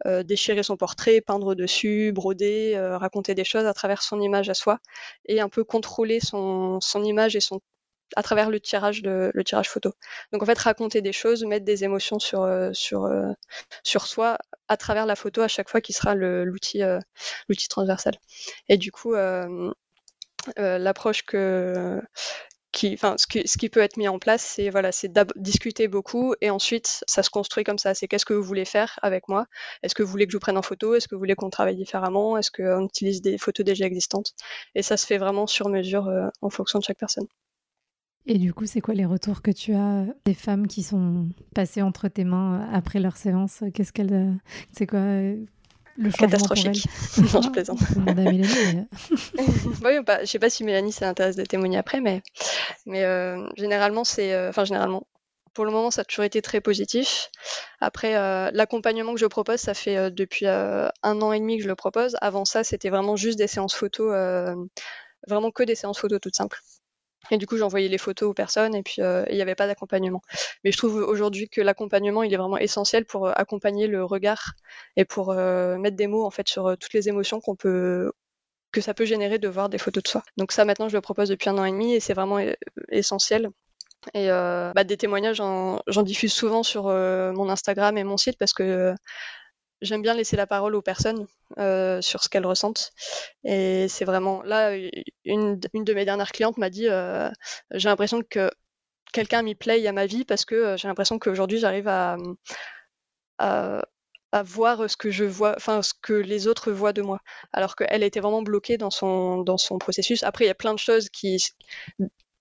[0.08, 4.50] euh, déchirer son portrait, peindre dessus, broder, euh, raconter des choses à travers son image
[4.50, 4.80] à soi,
[5.28, 7.62] et un peu contrôler son, image et son
[8.16, 9.94] à travers le tirage de le tirage photo.
[10.34, 13.08] Donc en fait raconter des choses, mettre des émotions sur sur
[13.84, 16.82] sur soi à travers la photo à chaque fois qui sera l'outil
[17.48, 18.16] l'outil transversal.
[18.68, 19.14] Et du coup
[20.58, 22.02] l'approche que
[22.74, 27.64] ce qui, peut être mis en place, c'est discuter beaucoup et ensuite ça se construit
[27.64, 27.94] comme ça.
[27.94, 29.46] C'est qu'est-ce que vous voulez faire avec moi?
[29.84, 30.96] Est-ce que vous voulez que je vous prenne en photo?
[30.96, 32.38] Est-ce que vous voulez qu'on travaille différemment?
[32.38, 34.34] Est-ce qu'on utilise des photos déjà existantes?
[34.76, 37.28] Et ça se fait vraiment sur mesure euh, en fonction de chaque personne.
[38.28, 41.82] Et du coup, c'est quoi les retours que tu as des femmes qui sont passées
[41.82, 43.64] entre tes mains après leur séance?
[43.74, 44.38] Qu'est-ce qu'elles,
[44.72, 45.00] c'est quoi
[45.98, 46.86] le catastrophique.
[47.34, 47.80] non, je plaisante.
[49.86, 52.22] oui, bah, je sais pas si Mélanie ça intéresse de témoigner après, mais,
[52.86, 54.34] mais euh, généralement, c'est.
[54.34, 55.04] Euh, enfin, généralement.
[55.54, 57.30] Pour le moment, ça a toujours été très positif.
[57.82, 61.68] Après, euh, l'accompagnement que je propose, ça fait depuis un an et demi que je
[61.68, 62.16] le propose.
[62.22, 64.16] Avant ça, c'était vraiment juste des séances photos,
[65.28, 66.62] vraiment que des séances photos toutes simples.
[67.30, 69.68] Et du coup, j'envoyais les photos aux personnes et puis euh, il n'y avait pas
[69.68, 70.22] d'accompagnement.
[70.64, 74.54] Mais je trouve aujourd'hui que l'accompagnement, il est vraiment essentiel pour euh, accompagner le regard
[74.96, 77.40] et pour euh, mettre des mots en fait sur toutes les émotions
[78.72, 80.24] que ça peut générer de voir des photos de soi.
[80.38, 82.40] Donc ça, maintenant, je le propose depuis un an et demi et c'est vraiment
[82.90, 83.50] essentiel.
[84.14, 88.96] Et bah, des témoignages, j'en diffuse souvent sur mon Instagram et mon site parce que
[89.82, 92.92] j'aime bien laisser la parole aux personnes euh, sur ce qu'elles ressentent.
[93.44, 94.76] Et c'est vraiment là,
[95.26, 97.30] une, une, de mes dernières clientes m'a dit euh,
[97.72, 98.50] j'ai l'impression que
[99.14, 102.18] quelqu'un m'y plaît à ma vie parce que euh, j'ai l'impression qu'aujourd'hui j'arrive à,
[103.40, 107.20] à, voir ce que je vois, enfin ce que les autres voient de moi.
[107.54, 110.24] Alors qu'elle était vraiment bloquée dans son, dans son processus.
[110.24, 111.38] Après, il y a plein de choses qui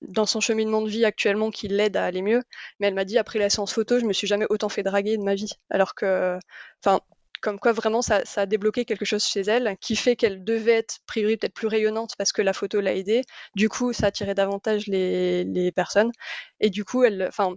[0.03, 2.42] dans son cheminement de vie actuellement qui l'aident à aller mieux.
[2.79, 5.16] Mais elle m'a dit après la séance photo, je me suis jamais autant fait draguer
[5.16, 5.50] de ma vie.
[5.70, 6.38] Alors que,
[6.83, 7.00] enfin,
[7.40, 10.98] comme quoi vraiment ça, a débloqué quelque chose chez elle qui fait qu'elle devait être
[11.07, 13.22] priori peut-être plus rayonnante parce que la photo l'a aidée.
[13.55, 16.12] Du coup, ça attirait davantage les, personnes
[16.61, 17.55] et du coup, elle, enfin,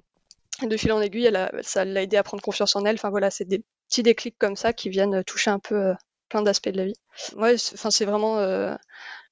[0.61, 2.95] de fil en aiguille, elle ça l'a aidé à prendre confiance en elle.
[2.95, 5.93] Enfin voilà, c'est des petits déclics comme ça qui viennent toucher un peu euh,
[6.29, 6.95] plein d'aspects de la vie.
[7.35, 8.75] Ouais, enfin c'est vraiment, euh,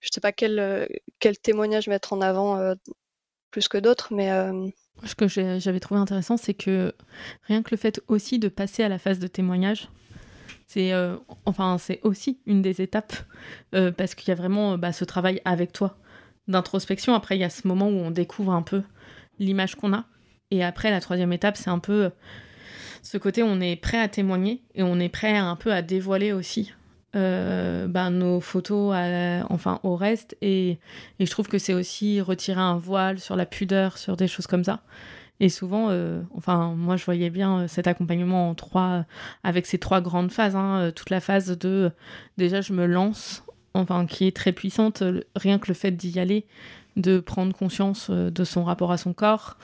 [0.02, 0.86] je sais pas quel, euh,
[1.20, 2.76] quel témoignage mettre en avant
[3.52, 4.30] plus que d'autres, mais
[5.06, 6.94] ce que j'avais trouvé intéressant, c'est que
[7.44, 9.90] rien que le fait aussi de passer à la phase de témoignage,
[10.72, 13.14] c'est euh, enfin c'est aussi une des étapes
[13.76, 15.98] euh, parce qu'il y a vraiment bah, ce travail avec toi
[16.48, 17.14] d'introspection.
[17.14, 18.82] Après, il y a ce moment où on découvre un peu
[19.38, 20.06] l'image qu'on a.
[20.50, 22.12] Et après, la troisième étape, c'est un peu
[23.04, 25.82] ce côté où on est prêt à témoigner et on est prêt un peu à
[25.82, 26.74] dévoiler aussi
[27.18, 28.96] euh, bah, nos photos
[29.50, 30.38] enfin au reste.
[30.42, 30.80] Et
[31.20, 34.64] je trouve que c'est aussi retirer un voile sur la pudeur, sur des choses comme
[34.64, 34.82] ça.
[35.42, 39.06] Et souvent, euh, enfin, moi, je voyais bien euh, cet accompagnement en trois,
[39.44, 40.56] avec ces trois grandes phases.
[40.56, 41.92] Hein, euh, toute la phase de,
[42.38, 45.02] déjà, je me lance, enfin, qui est très puissante,
[45.36, 46.46] rien que le fait d'y aller,
[46.96, 49.58] de prendre conscience de son rapport à son corps.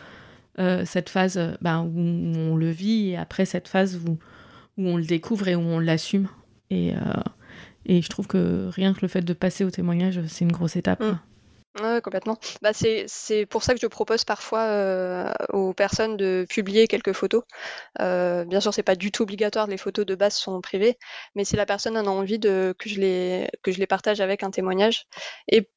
[0.57, 4.17] cette phase ben, où on le vit, et après cette phase où,
[4.79, 6.27] on le découvre et où on l'assume.
[6.71, 6.93] Et,
[7.87, 11.03] je trouve que rien que le fait de passer au témoignage, c'est une grosse étape.
[11.03, 11.19] Mm.
[11.79, 12.37] Oui, complètement.
[12.63, 17.43] Bah, c'est pour ça que je propose parfois euh, aux personnes de publier quelques photos.
[18.01, 20.97] Euh, bien sûr, c'est pas du tout obligatoire, les photos de base sont privées,
[21.35, 24.21] mais si la personne en a envie de, que, je les, que je les partage
[24.21, 25.05] avec un témoignage,
[25.49, 25.69] et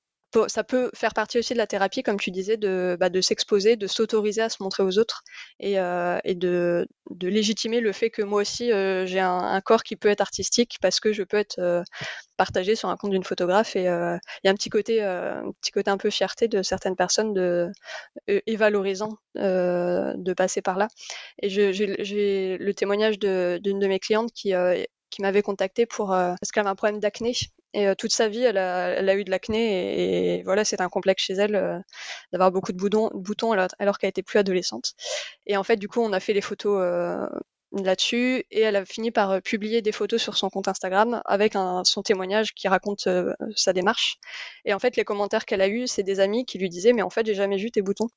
[0.49, 3.87] ça peut faire partie aussi de la thérapie, comme tu disais, de, bah, s'exposer, de
[3.87, 5.23] s'autoriser à se montrer aux autres
[5.59, 6.87] et, euh, de,
[7.21, 11.01] légitimer le fait que moi aussi euh, j'ai un, corps qui peut être artistique parce
[11.01, 11.83] que je peux être euh,
[12.37, 15.43] partagé sur un compte d'une photographe et euh, il y a un petit côté, euh,
[15.43, 17.71] un petit côté un peu fierté de certaines personnes de,
[18.27, 20.89] et valorisant de passer par là.
[21.43, 24.53] Et j'ai le témoignage d'une de, mes clientes qui
[25.21, 27.33] m'avait contacté pour parce qu'elle avait un problème d'acné
[27.73, 31.25] et euh, toute sa vie, elle a, eu de l'acné et, voilà, c'est un complexe
[31.25, 31.79] chez elle euh,
[32.33, 34.95] d'avoir beaucoup de boutons, alors, qu'elle était plus adolescente.
[35.47, 37.27] Et en fait, du coup, on a fait les photos euh,
[37.73, 41.55] là-dessus et elle a fini par publier des photos sur son compte Instagram avec
[41.85, 43.09] son témoignage qui raconte
[43.55, 44.19] sa démarche.
[44.65, 47.03] Et en fait, les commentaires qu'elle a eus, c'est des amis qui lui disaient mais
[47.03, 48.09] en fait, j'ai jamais vu tes boutons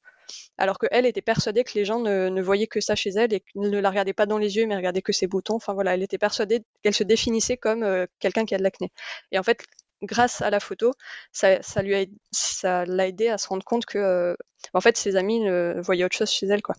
[0.58, 3.80] alors qu'elle était persuadée que les gens ne, voyaient que ça chez elle et ne
[3.80, 5.56] la regardaient pas dans les yeux, mais regardaient que ses boutons.
[5.56, 8.92] Enfin voilà, elle était persuadée qu'elle se définissait comme euh, quelqu'un qui a de l'acné.
[9.32, 9.64] Et en fait,
[10.02, 10.94] grâce à la photo,
[11.32, 14.36] ça, lui a, l'a aidé à se rendre compte que, euh,
[14.74, 15.46] en fait, ses amis
[15.82, 16.76] voyaient autre chose chez elle, quoi.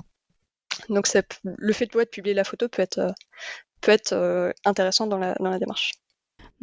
[0.88, 1.08] Donc,
[1.44, 3.10] le fait de publier la photo peut être, euh,
[3.80, 5.92] peut être intéressant dans la démarche.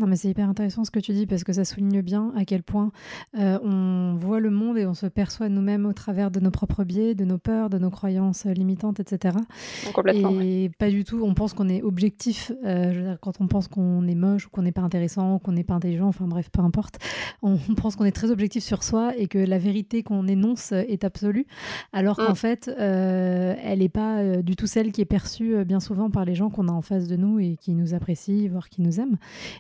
[0.02, 2.44] Non, mais c'est hyper intéressant ce que tu dis parce que ça souligne bien à
[2.44, 2.92] quel point
[3.38, 6.84] euh, on voit le monde et on se perçoit nous-mêmes au travers de nos propres
[6.84, 9.38] biais, de nos peurs, de nos croyances limitantes, etc.
[9.94, 10.42] Complètement.
[10.42, 12.52] Et pas du tout, on pense qu'on est objectif.
[12.66, 15.38] Euh, je veux dire, quand on pense qu'on est moche ou qu'on n'est pas intéressant
[15.38, 16.98] qu'on n'est pas intelligent, enfin bref, peu importe,
[17.44, 21.04] on pense qu'on est très objectif sur soi et que la vérité qu'on énonce est
[21.04, 21.46] absolue,
[21.94, 22.36] alors qu'en mm.
[22.36, 26.34] fait, euh, elle n'est pas du tout celle qui est perçue bien souvent par les
[26.34, 29.18] gens qu'on a en face de nous et qui nous apprécient, voire qui nous aiment.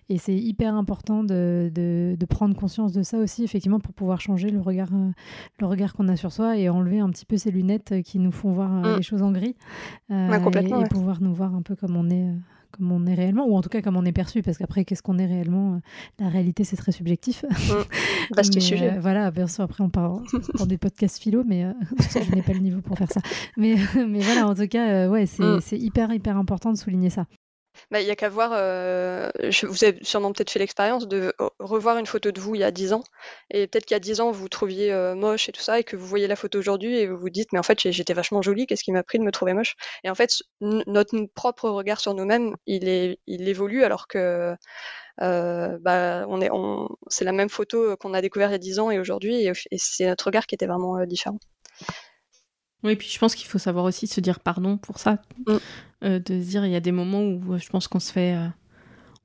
[0.09, 3.93] Et c'est c'est hyper important de, de, de, prendre conscience de ça aussi, effectivement, pour
[3.93, 4.89] pouvoir changer le regard,
[5.59, 8.31] le regard qu'on a sur soi et enlever un petit peu ces lunettes qui nous
[8.31, 8.95] font voir mm.
[8.97, 9.55] les choses en gris.
[10.09, 10.15] et,
[10.89, 12.27] pouvoir nous voir un peu comme on est
[12.71, 15.03] comme on est réellement, ou en tout cas comme on est perçu, parce qu'après, qu'est-ce
[15.03, 15.81] qu'on est réellement
[16.19, 17.43] La réalité, c'est très subjectif.
[17.43, 17.73] Mmh.
[18.35, 18.93] Vaste sujet.
[18.93, 20.21] Euh, voilà, bien sûr, après, on parle
[20.57, 23.21] dans des podcasts philo, mais euh, je n'ai pas le niveau pour faire ça.
[23.57, 23.75] Mais,
[24.07, 25.59] mais voilà, en tout cas, euh, ouais, mmh.
[25.61, 27.25] c'est hyper, hyper important de souligner ça.
[27.91, 29.29] Bah, il y a qu'à voir, euh,
[29.63, 32.71] vous avez sûrement peut-être fait l'expérience de revoir une photo de vous il y a
[32.71, 33.03] 10 ans
[33.49, 35.77] et peut-être qu'il y a 10 ans vous vous trouviez, euh, moche et tout ça
[35.77, 38.13] et que vous voyez la photo aujourd'hui et vous vous dites: «Mais en fait j'étais
[38.13, 39.75] vachement jolie, qu'est-ce qui m'a pris de me trouver moche?»
[40.05, 44.55] et en fait notre propre regard sur nous-mêmes, il est il évolue alors que,
[45.21, 48.57] euh, bah, on est on c'est la même photo, qu'on a découvert il y a
[48.57, 51.39] 10 ans et aujourd'hui et c'est notre regard qui était vraiment, différent.
[52.83, 55.21] Oui, puis je pense qu'il faut savoir aussi se dire pardon pour ça.
[55.45, 55.57] Mm.
[56.03, 58.11] Euh, de se dire, il y a des moments où euh, je pense qu'on se
[58.11, 58.47] fait, euh,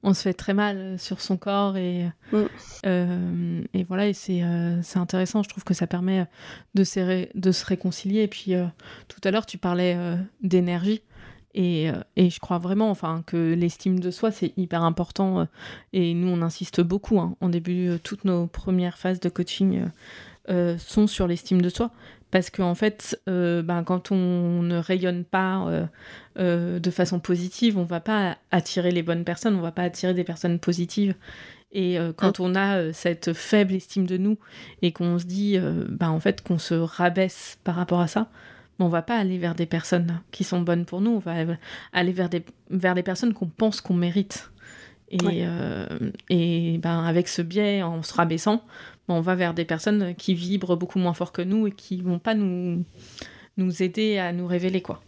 [0.02, 3.62] on se fait très mal sur son corps et, mm.
[3.72, 4.42] et voilà, et c'est
[4.82, 5.42] c'est intéressant.
[5.42, 6.26] Je trouve que ça permet
[6.74, 8.22] de se, de se réconcilier.
[8.22, 8.52] Et puis
[9.08, 9.96] tout à l'heure, tu parlais
[10.42, 11.02] d'énergie.
[11.54, 15.48] Et, et, je crois vraiment enfin, que l'estime de soi, c'est hyper important.
[15.94, 17.18] et nous, on insiste beaucoup.
[17.18, 17.34] Hein.
[17.40, 19.86] En début, toutes nos premières phases de coaching
[20.78, 21.90] sont sur l'estime de soi.
[22.36, 25.86] Parce qu'en en fait, euh, ben, quand on ne rayonne pas euh,
[26.38, 30.12] euh, de façon positive, on va pas attirer les bonnes personnes, on va pas attirer
[30.12, 31.14] des personnes positives.
[31.72, 34.36] Et quand on a cette faible estime de nous
[34.82, 38.28] et qu'on se dit, ben, en fait, qu'on se rabaisse par rapport à ça,
[38.78, 41.32] ben, on va pas aller vers des personnes qui sont bonnes pour nous, on va
[41.94, 44.50] aller vers des, vers des personnes qu'on pense qu'on mérite.
[45.08, 45.46] Et,
[46.28, 48.62] et ben, avec ce biais, en se rabaissant,
[49.08, 52.18] on va vers des personnes qui vibrent beaucoup moins fort que nous et qui vont
[52.18, 52.84] pas nous,
[53.56, 55.00] nous aider à nous révéler quoi.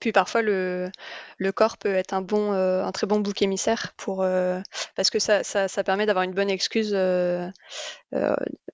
[0.00, 0.90] Puis parfois le,
[1.38, 4.60] le corps peut être un bon, euh, un très bon bouc émissaire pour euh,
[4.96, 6.92] parce que ça, ça, permet d'avoir une bonne excuse.
[6.94, 7.48] Euh,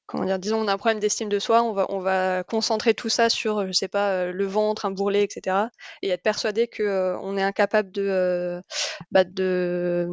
[0.06, 2.94] comment dire Disons, on a un problème d'estime de soi, on va, on va concentrer
[2.94, 5.68] tout ça sur, je sais pas, le ventre, un bourrelet, etc.
[6.02, 8.60] Et être persuadé que on est incapable de,
[9.10, 10.06] bah, de,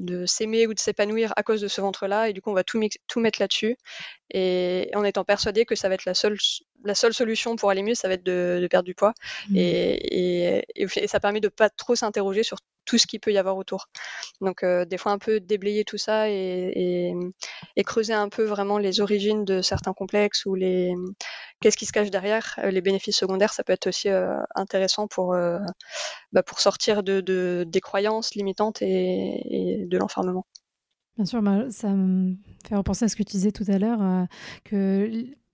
[0.00, 2.64] de s'aimer ou de s'épanouir à cause de ce ventre-là, et du coup on va
[2.64, 3.76] tout, tout mettre là-dessus,
[4.32, 6.36] et en étant persuadé que ça va être la seule
[6.84, 9.14] la seule solution pour aller mieux, ça va être de, perdre du poids.
[9.50, 9.56] Mmh.
[9.56, 12.58] Et, et, ça permet de pas trop s'interroger sur
[12.90, 13.88] tout ce qu'il peut y avoir autour.
[14.40, 17.14] Donc euh, des fois un peu déblayer tout ça et,
[17.84, 20.94] creuser un peu vraiment les origines de certains complexes ou les
[21.60, 22.58] qu'est-ce qui se cache derrière.
[22.58, 25.36] Euh, les bénéfices secondaires, ça peut être aussi euh, intéressant pour,
[26.32, 30.46] bah, pour sortir de, des croyances limitantes et, de l'enfermement.
[31.16, 34.26] Bien sûr, ça me fait repenser à ce que tu disais tout à l'heure,
[34.64, 35.10] que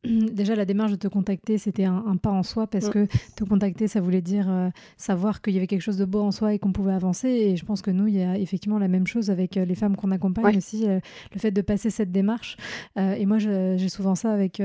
[0.33, 2.90] déjà la démarche de te contacter, c'était un, pas en soi parce mm.
[2.90, 6.21] que te contacter, ça voulait dire euh, savoir qu'il y avait quelque chose de beau
[6.21, 7.29] en soi et qu'on pouvait avancer.
[7.29, 9.75] Et je pense que nous, il y a effectivement la même chose avec euh, les
[9.75, 11.01] femmes qu'on accompagne aussi, euh,
[11.33, 12.57] le fait de passer cette démarche.
[12.97, 14.62] et moi, j'ai souvent ça avec,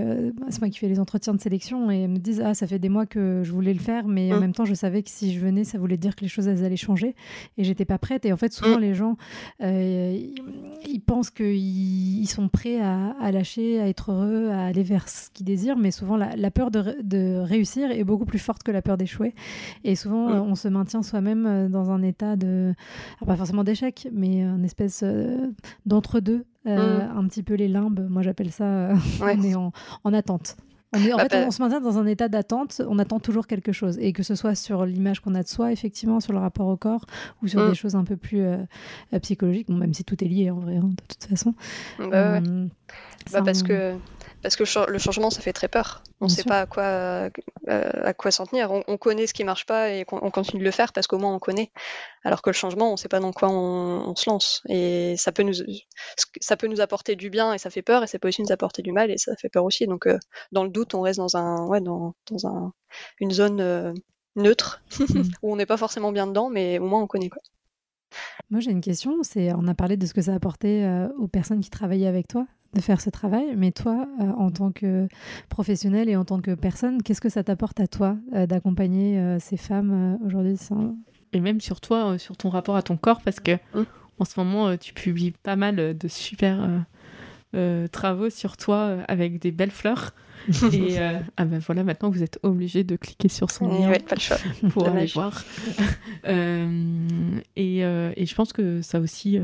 [0.50, 2.90] c'est moi qui fais les entretiens de sélection et me disent ah ça fait des
[2.90, 4.40] mois que je voulais le faire, mais en mm.
[4.40, 6.64] même temps je savais que si je venais, ça voulait dire que les choses elles
[6.64, 7.16] allaient changer
[7.58, 8.26] et j'étais pas prête.
[8.26, 8.82] Et en fait, souvent mm.
[8.82, 9.18] les gens,
[9.62, 15.44] ils, pensent qu'ils sont prêts à, à, lâcher, à être heureux, à aller vers qui
[15.44, 19.34] désirent, mais souvent la, peur de, réussir est beaucoup plus forte que la peur d'échouer.
[19.84, 20.52] Et souvent, mm.
[20.52, 22.74] on se maintient soi-même euh, dans un état de,
[23.26, 25.52] pas forcément d'échec, mais une espèce euh,
[25.86, 27.18] d'entre-deux, euh, mm.
[27.18, 28.08] un petit peu les limbes.
[28.10, 28.90] Moi, j'appelle ça,
[29.22, 29.72] on est en,
[30.14, 30.58] attente.
[30.94, 33.22] On, est, en bah, fait, bah on se maintient dans un état d'attente, on attend
[33.22, 33.98] toujours quelque chose.
[34.00, 36.76] Et que ce soit sur l'image qu'on a de soi, effectivement, sur le rapport au
[36.76, 37.06] corps,
[37.42, 37.70] ou sur mm.
[37.70, 38.46] des choses un peu plus
[39.22, 41.54] psychologiques, même si tout est lié en vrai, hein, de toute façon.
[42.00, 42.42] Bah,
[43.44, 43.96] parce que
[44.42, 46.04] parce que le changement, ça fait très peur.
[46.20, 47.30] On ne sait pas à quoi, euh,
[47.68, 48.72] à quoi s'en tenir.
[48.72, 51.34] On, connaît ce qui marche pas et on, continue de le faire parce qu'au moins
[51.34, 51.72] on connaît.
[52.24, 54.62] Alors que le changement, on ne sait pas dans quoi on, se lance.
[54.68, 55.54] Et ça peut, nous,
[56.40, 58.52] ça peut nous apporter du bien et ça fait peur, et ça peut aussi nous
[58.52, 59.86] apporter du mal et ça fait peur aussi.
[59.88, 60.18] Donc, euh,
[60.52, 62.74] dans le doute, on reste dans, un, ouais, dans, dans un,
[63.20, 63.94] une zone euh,
[64.36, 64.82] neutre
[65.42, 67.30] où on n'est pas forcément bien dedans, mais au moins on connaît.
[67.30, 67.42] Quoi.
[68.50, 69.24] Moi, j'ai une question.
[69.24, 72.28] C'est, on a parlé de ce que ça a apporté aux personnes qui travaillaient avec
[72.28, 75.08] toi de faire ce travail, mais toi, euh, en tant que
[75.50, 79.40] professionnel et en tant que personne, qu'est-ce que ça t'apporte à toi euh, d'accompagner euh,
[79.40, 80.58] ces femmes aujourd'hui
[81.34, 83.84] Et même sur toi, sur ton rapport à ton corps, parce que mmh.
[84.20, 86.86] en ce moment, tu publies pas mal de super
[87.92, 90.14] travaux sur toi avec des belles fleurs.
[90.74, 90.98] et
[91.38, 94.38] ah ben voilà, maintenant vous êtes obligé de cliquer sur son lien pas le choix.
[94.70, 95.44] pour aller voir.
[96.26, 99.40] et, et, je pense que ça aussi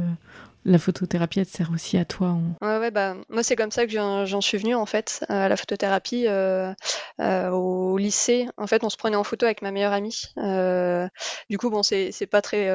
[0.68, 2.38] la photothérapie, elle te sert aussi à toi.
[2.62, 6.28] Ouais, bah, moi, c'est comme ça que j'en suis venue, en fait, à la photothérapie
[6.28, 6.74] euh,
[7.22, 8.48] euh, au lycée.
[8.58, 10.24] En fait, on se prenait en photo avec ma meilleure amie.
[10.38, 11.08] Euh,
[11.50, 12.68] du coup, bon, c'est pas, très,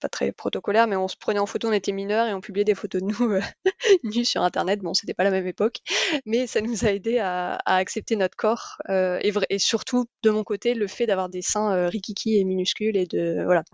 [0.00, 2.64] pas très protocolaire, mais on se prenait en photo, on était mineurs et on publiait
[2.64, 3.40] des photos de nous
[4.04, 4.80] nus sur Internet.
[4.80, 5.78] Bon, c'était pas la même époque,
[6.26, 10.86] mais ça nous a aidé à, accepter notre corps et, surtout, de mon côté, le
[10.86, 13.42] fait d'avoir des seins rikiki et minuscules et de.
[13.44, 13.64] Voilà.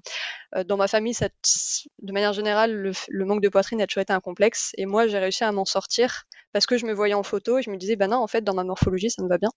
[0.64, 1.16] dans ma famille,
[2.02, 4.72] de manière générale, le, le manque de poitrine a toujours été un complexe.
[4.76, 7.62] Et moi, j'ai réussi à m'en sortir parce que je me voyais en photo et
[7.62, 9.50] je me disais, bah non, en fait, dans ma morphologie, ça me va bien.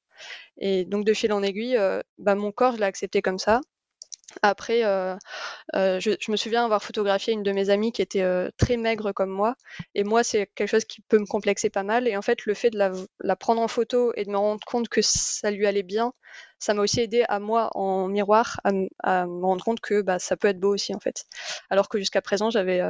[0.58, 3.62] Et donc, de fil en aiguille, euh, bah, mon corps, je l'ai accepté comme ça.
[4.42, 5.16] Après, euh,
[5.76, 8.26] euh, je, me souviens avoir photographié une de mes amies qui était
[8.58, 9.56] très maigre comme moi.
[9.94, 12.08] Et moi, c'est quelque chose qui peut me complexer pas mal.
[12.08, 12.80] Et en fait, le fait de
[13.20, 16.14] la, prendre en photo et de me rendre compte que ça lui allait bien,
[16.58, 20.36] ça m'a aussi aidé à moi en miroir à, me rendre compte que bah, ça
[20.36, 21.26] peut être beau aussi en fait.
[21.70, 22.82] Alors que jusqu'à présent, j'avais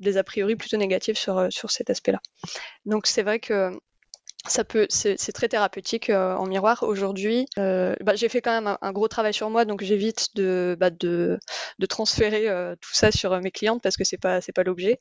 [0.00, 2.20] des a priori plutôt négatifs sur, euh, sur cet aspect-là.
[2.84, 3.72] Donc c'est vrai que
[4.50, 6.82] ça peut, c'est très thérapeutique euh, en miroir.
[6.82, 10.76] Aujourd'hui, euh, bah, j'ai fait quand même un, gros travail sur moi, donc j'évite de,
[10.78, 10.90] bah,
[11.88, 14.98] transférer euh, tout ça sur mes clientes parce que c'est pas pas l'objet.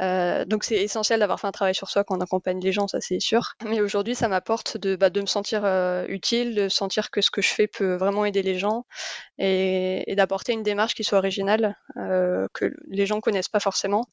[0.00, 3.00] donc c'est essentiel d'avoir fait un travail sur soi quand on accompagne les gens, ça
[3.00, 3.54] c'est sûr.
[3.64, 5.64] Mais aujourd'hui, ça m'apporte de, bah, me sentir
[6.08, 8.86] utile, de sentir que ce que je fais peut vraiment aider les gens
[9.38, 14.06] et, et d'apporter une démarche qui soit originale, que les gens connaissent pas forcément.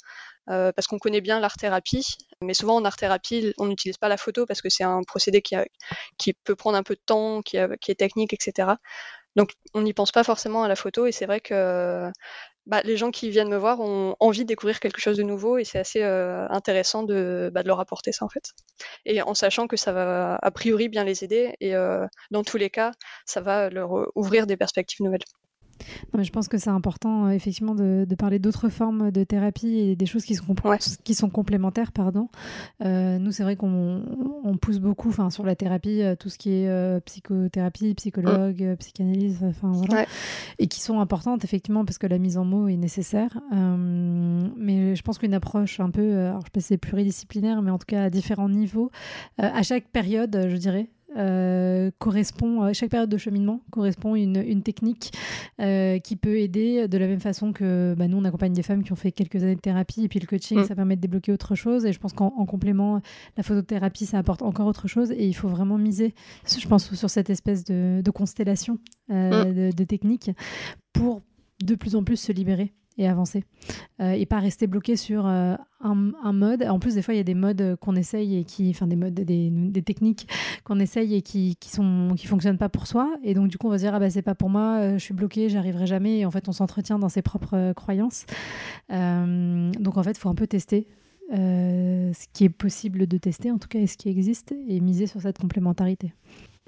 [0.47, 4.17] Parce qu'on connaît bien l'art thérapie, mais souvent en art thérapie, on n'utilise pas la
[4.17, 7.95] photo parce que c'est un procédé qui, peut prendre un peu de temps, qui, est
[7.99, 8.73] technique, etc.
[9.35, 12.09] Donc on n'y pense pas forcément à la photo et c'est vrai que
[12.65, 15.57] bah, les gens qui viennent me voir ont envie de découvrir quelque chose de nouveau
[15.57, 18.53] et c'est assez euh, intéressant de, bah, de, leur apporter ça en fait.
[19.05, 22.57] Et en sachant que ça va a priori bien les aider et euh, dans tous
[22.57, 22.91] les cas,
[23.25, 25.25] ça va leur ouvrir des perspectives nouvelles
[26.13, 29.95] mais je pense que c'est important, euh, effectivement, de, parler d'autres formes de thérapie et
[29.95, 30.55] des choses qui sont,
[31.03, 31.91] qui sont complémentaires.
[31.91, 32.29] Pardon.
[32.83, 34.03] Euh, nous, c'est vrai qu'on
[34.43, 38.77] on pousse beaucoup sur la thérapie, euh, tout ce qui est psychothérapie, psychologue, mm.
[38.77, 40.05] psychanalyse, enfin voilà,
[40.59, 43.39] et qui sont importantes, effectivement, parce que la mise en mots est nécessaire.
[43.51, 47.71] mais je pense qu'une approche un peu, alors je sais pas si c'est pluridisciplinaire, mais
[47.71, 48.91] en tout cas à différents niveaux,
[49.37, 54.63] à chaque période, je dirais, euh, correspond, à chaque période de cheminement correspond une, une
[54.63, 55.13] technique
[55.61, 58.83] euh, qui peut aider de la même façon que bah, nous, on accompagne des femmes
[58.83, 60.65] qui ont fait quelques années de thérapie et puis le coaching, mm.
[60.65, 61.85] ça permet de débloquer autre chose.
[61.85, 63.01] Et je pense qu'en complément,
[63.37, 65.11] la photothérapie, ça apporte encore autre chose.
[65.11, 66.13] Et il faut vraiment miser,
[66.45, 68.79] je pense, sur cette espèce de, de constellation
[69.11, 69.53] euh, mm.
[69.53, 70.31] de, de techniques
[70.93, 71.21] pour
[71.63, 73.43] de plus en plus se libérer et avancer
[74.01, 76.63] euh, et pas rester bloqué sur euh, un, mode.
[76.63, 78.95] En plus, des fois, il y a des modes qu'on essaye et qui, enfin, des
[78.95, 80.27] modes, des, des techniques
[80.63, 83.15] qu'on essaye et qui, qui sont, qui fonctionnent pas pour soi.
[83.23, 84.93] Et donc, du coup, on va se dire, ah bah, c'est pas pour moi, euh,
[84.93, 86.19] je suis bloqué, j'arriverai jamais.
[86.19, 88.25] Et en fait, on s'entretient dans ses propres croyances.
[88.89, 90.87] donc, en fait, il faut un peu tester.
[91.31, 95.07] ce qui est possible de tester, en tout cas, et ce qui existe, et miser
[95.07, 96.13] sur cette complémentarité.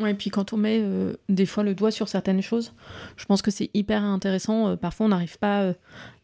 [0.06, 2.74] Et puis quand on met euh, des fois le doigt sur certaines choses,
[3.16, 4.68] je pense que c'est hyper intéressant.
[4.68, 5.74] Euh, parfois, on n'arrive pas euh,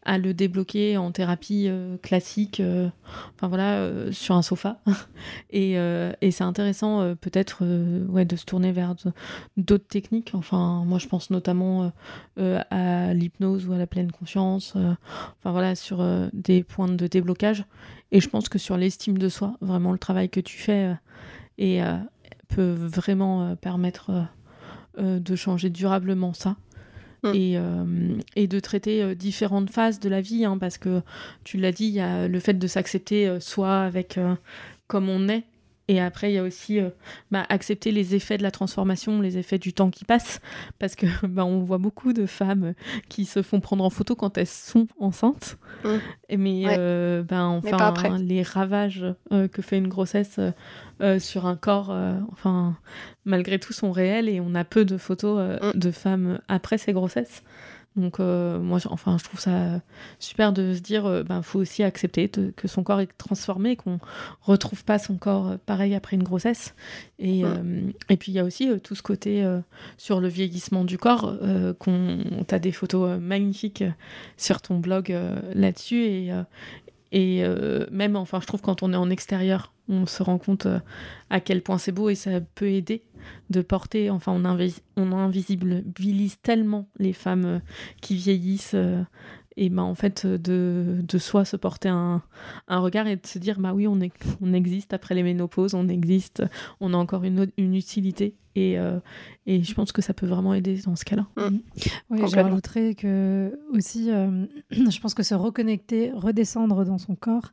[0.04, 1.70] à le débloquer en thérapie
[2.02, 2.62] classique,
[3.36, 4.82] enfin voilà, sur un sofa.
[5.50, 5.78] et,
[6.30, 8.96] c'est intéressant peut-être de se tourner vers
[9.56, 10.32] d'autres techniques.
[10.34, 11.94] Enfin, moi, je pense notamment
[12.36, 14.76] à l'hypnose ou à la pleine conscience.
[14.76, 17.64] enfin voilà, sur des points de déblocage.
[18.12, 20.98] Et je pense que sur l'estime de soi, vraiment le travail que tu fais
[21.58, 21.80] et
[22.54, 24.22] peut vraiment euh, permettre euh,
[25.00, 26.56] euh, de changer durablement ça.
[27.24, 27.32] Mm.
[27.36, 27.58] Et,
[28.36, 31.02] et, de traiter différentes phases de la vie, hein, parce que
[31.46, 34.20] tu l'as dit, il y a le fait de s'accepter soit avec
[34.88, 35.46] comme on est,
[35.90, 36.90] et après, il y a aussi euh,
[37.30, 40.40] bah, accepter les effets de la transformation, les effets du temps qui passe,
[40.80, 42.74] parce que bah, on voit beaucoup de femmes
[43.10, 45.58] qui se font prendre en photo quand elles sont enceintes.
[45.84, 45.90] Mmh.
[46.38, 50.40] Mais, euh, ben, enfin, les ravages euh, que fait une grossesse
[51.20, 51.94] sur un corps,
[52.32, 52.78] enfin,
[53.26, 55.78] malgré tout, sont réels et on a peu de photos mmh.
[55.78, 57.44] de femmes après ces grossesses.
[57.96, 59.82] Donc euh, moi, enfin, je trouve ça
[60.20, 64.00] super de se dire, euh, ben, faut aussi accepter que son corps est transformé, qu'on
[64.42, 66.74] retrouve pas son corps euh, pareil après une grossesse.
[67.20, 67.44] Et,
[68.10, 69.48] et puis il y a aussi tout ce côté
[69.98, 71.38] sur le vieillissement du corps,
[71.80, 73.86] qu'on, t'as des photos magnifiques
[74.36, 75.18] sur ton blog
[75.54, 76.34] là-dessus et,
[77.16, 77.44] et
[77.92, 80.68] même, enfin, je trouve quand on est en extérieur, on se rend compte
[81.30, 83.04] à quel point c'est beau et ça peut aider
[83.50, 87.60] de porter, enfin on, invisibilise tellement les femmes euh,
[88.02, 89.02] qui vieillissent euh,
[89.56, 92.22] et bah, en fait de, de soi se porter un,
[92.68, 94.00] un, regard et de se dire bah oui on,
[94.42, 96.44] on existe après les ménopauses, on existe,
[96.80, 99.00] on a encore une, une utilité Et, euh,
[99.46, 101.28] et je pense que ça peut vraiment aider dans ce cas-là.
[101.38, 101.58] Mm.
[102.10, 107.52] Oui, je rajouterais que aussi, euh, je pense que se reconnecter, redescendre dans son corps,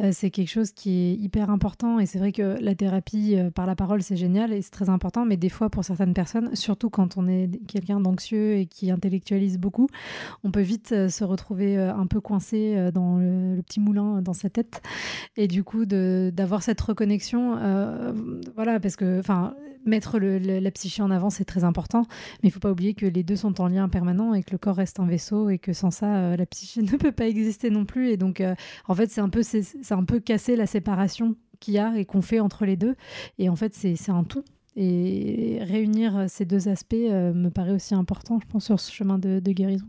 [0.00, 1.98] euh, c'est quelque chose qui est hyper important.
[1.98, 4.88] Et c'est vrai que la thérapie euh, par la parole, c'est génial et c'est très
[4.88, 5.24] important.
[5.24, 9.58] Mais des fois, pour certaines personnes, surtout quand on est quelqu'un d'anxieux et qui intellectualise
[9.58, 9.88] beaucoup,
[10.44, 13.80] on peut vite euh, se retrouver euh, un peu coincé euh, dans le, le petit
[13.80, 14.82] moulin euh, dans sa tête.
[15.36, 18.12] Et du coup, d'avoir cette reconnexion, euh,
[18.54, 19.54] voilà, parce que, enfin,
[19.88, 22.04] mettre la psyché en avant, c'est très important.
[22.42, 24.58] Mais il faut pas oublier que les deux sont en lien permanent et que le
[24.58, 27.70] corps reste un vaisseau et que sans ça, euh, la psyché ne peut pas exister
[27.70, 28.10] non plus.
[28.10, 28.54] Et donc, euh,
[28.86, 32.04] en fait, c'est un peu, c'est un peu casser la séparation qu'il y a et
[32.04, 32.94] qu'on fait entre les deux.
[33.38, 34.44] Et en fait, c'est c'est un tout.
[34.76, 39.18] Et réunir ces deux aspects euh, me paraît aussi important, je pense, sur ce chemin
[39.18, 39.86] de, guérison.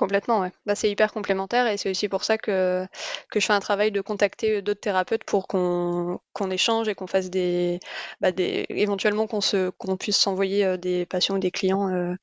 [0.00, 0.50] Complètement, ouais.
[0.64, 2.86] Bah, c'est hyper complémentaire et c'est aussi pour ça que,
[3.34, 6.18] je fais un travail de contacter d'autres thérapeutes pour qu'on
[6.50, 7.80] échange et qu'on fasse des,
[8.22, 12.14] bah, éventuellement qu'on se qu'on puisse s'envoyer euh, des patients ou des clients euh,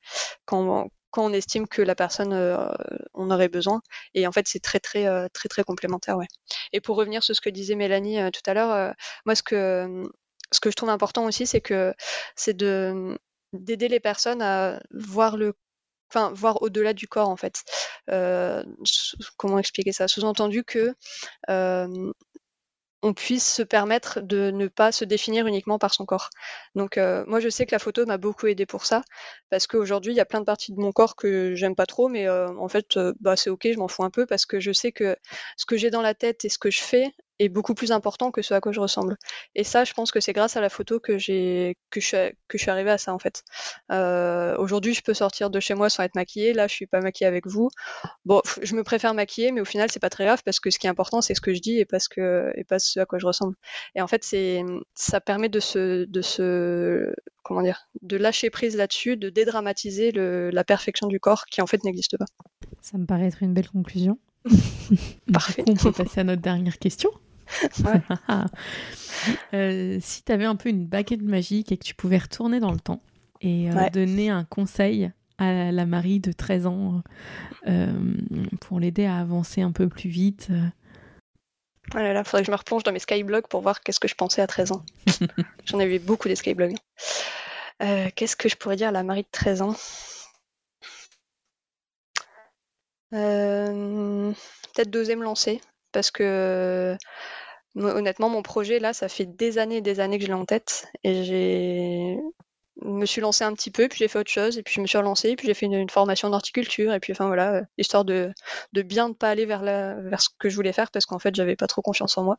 [0.44, 2.68] quand on estime que la personne euh,
[3.14, 3.80] on aurait besoin
[4.14, 6.16] et en fait c'est très très euh, très très complémentaire.
[6.72, 8.92] Et pour revenir sur ce que disait Mélanie tout à l'heure,
[9.24, 10.02] moi ce que
[10.50, 11.94] ce que je trouve important aussi c'est que
[12.34, 13.16] c'est de
[13.52, 15.54] d'aider les personnes à voir le
[16.10, 17.62] enfin voir au-delà du corps en fait.
[18.10, 18.62] Euh,
[19.36, 20.08] comment expliquer ça?
[20.08, 20.94] Sous-entendu que
[21.50, 22.12] euh,
[23.02, 26.30] on puisse se permettre de ne pas se définir uniquement par son corps.
[26.74, 29.02] Donc euh, moi je sais que la photo m'a beaucoup aidé pour ça
[29.50, 32.08] parce qu'aujourd'hui il y a plein de parties de mon corps que j'aime pas trop
[32.08, 34.92] mais en fait bah c'est OK, je m'en fous un peu parce que je sais
[34.92, 35.16] que
[35.56, 38.30] ce que j'ai dans la tête et ce que je fais est beaucoup plus important
[38.30, 39.16] que ce à quoi je ressemble.
[39.54, 42.16] Et ça je pense que c'est grâce à la photo que j'ai que je suis
[42.48, 43.42] que je suis arrivée à ça en fait.
[43.92, 47.00] Euh, aujourd'hui je peux sortir de chez moi sans être maquillée, là je suis pas
[47.00, 47.70] maquillée avec vous.
[48.24, 50.78] Bon, je me préfère maquiller, mais au final, c'est pas très grave parce que ce
[50.78, 53.00] qui est important, c'est ce que je dis et pas ce que et pas ce
[53.00, 53.54] à quoi je ressemble.
[53.94, 54.64] Et en fait, c'est
[54.94, 57.12] ça permet de se de se
[57.42, 61.66] comment dire, de lâcher prise là-dessus, de dédramatiser le, la perfection du corps qui en
[61.66, 62.26] fait n'existe pas.
[62.82, 64.18] Ça me paraît être une belle conclusion.
[65.32, 65.64] Parfait.
[65.66, 67.10] On peut passer à notre dernière question.
[69.52, 72.70] Euh, si tu avais un peu une baguette magique et que tu pouvais retourner dans
[72.70, 73.02] le temps
[73.40, 73.90] et euh, Ouais.
[73.90, 77.02] donner un conseil à la Marie de 13 ans
[77.66, 77.92] euh,
[78.60, 80.48] pour l'aider à avancer un peu plus vite.
[81.94, 84.08] Oh là là, faudrait que je me replonge dans mes skyblogs pour voir qu'est-ce que
[84.08, 84.84] je pensais à 13 ans.
[85.64, 86.76] J'en avais beaucoup des skyblogs.
[87.80, 89.74] Qu'est-ce que je pourrais dire à la Marie de 13 ans?
[93.10, 95.60] Peut-être d'oser me lancer
[95.98, 96.96] parce que
[97.74, 100.34] moi, honnêtement, mon projet là, ça fait des années et des années que je l'ai
[100.34, 102.18] en tête et j'ai
[102.84, 104.86] me suis lancée un petit peu, puis j'ai fait autre chose, et puis je me
[104.86, 108.32] suis relancée, puis j'ai fait une, formation d'horticulture, et puis enfin voilà, euh, histoire de,
[108.74, 111.18] de bien ne pas aller vers, la, vers ce que je voulais faire, parce qu'en
[111.18, 112.38] fait j'avais pas trop confiance en moi.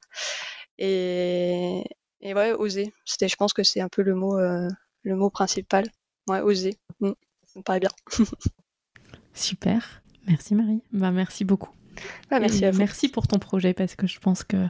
[0.78, 1.84] Et,
[2.22, 2.94] et ouais, oser.
[3.04, 4.70] C'était, je pense que c'est un peu le mot, euh,
[5.04, 5.86] le mot principal.
[6.30, 6.78] Ouais, oser.
[7.02, 7.12] Mm.
[7.46, 7.92] Ça me paraît bien.
[9.34, 10.02] Super.
[10.26, 10.82] Merci Marie.
[10.94, 11.72] Bah, merci beaucoup.
[12.32, 12.78] Ah, merci Et à vous.
[12.80, 14.68] merci pour ton projet parce que je pense que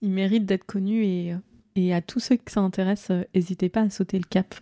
[0.00, 1.34] il mérite d'être connu et,
[1.76, 4.54] et à tous ceux que ça intéresse, euh, n'hésitez pas à sauter le cap.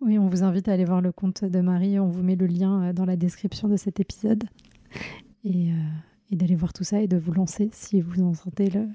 [0.00, 1.98] Oui, on vous invite à aller voir le compte de Marie.
[2.00, 4.44] On vous met le lien euh, dans la description de cet épisode.
[5.44, 5.74] Et, euh,
[6.30, 8.88] et d'aller voir tout ça et de vous lancer si vous en sentez le-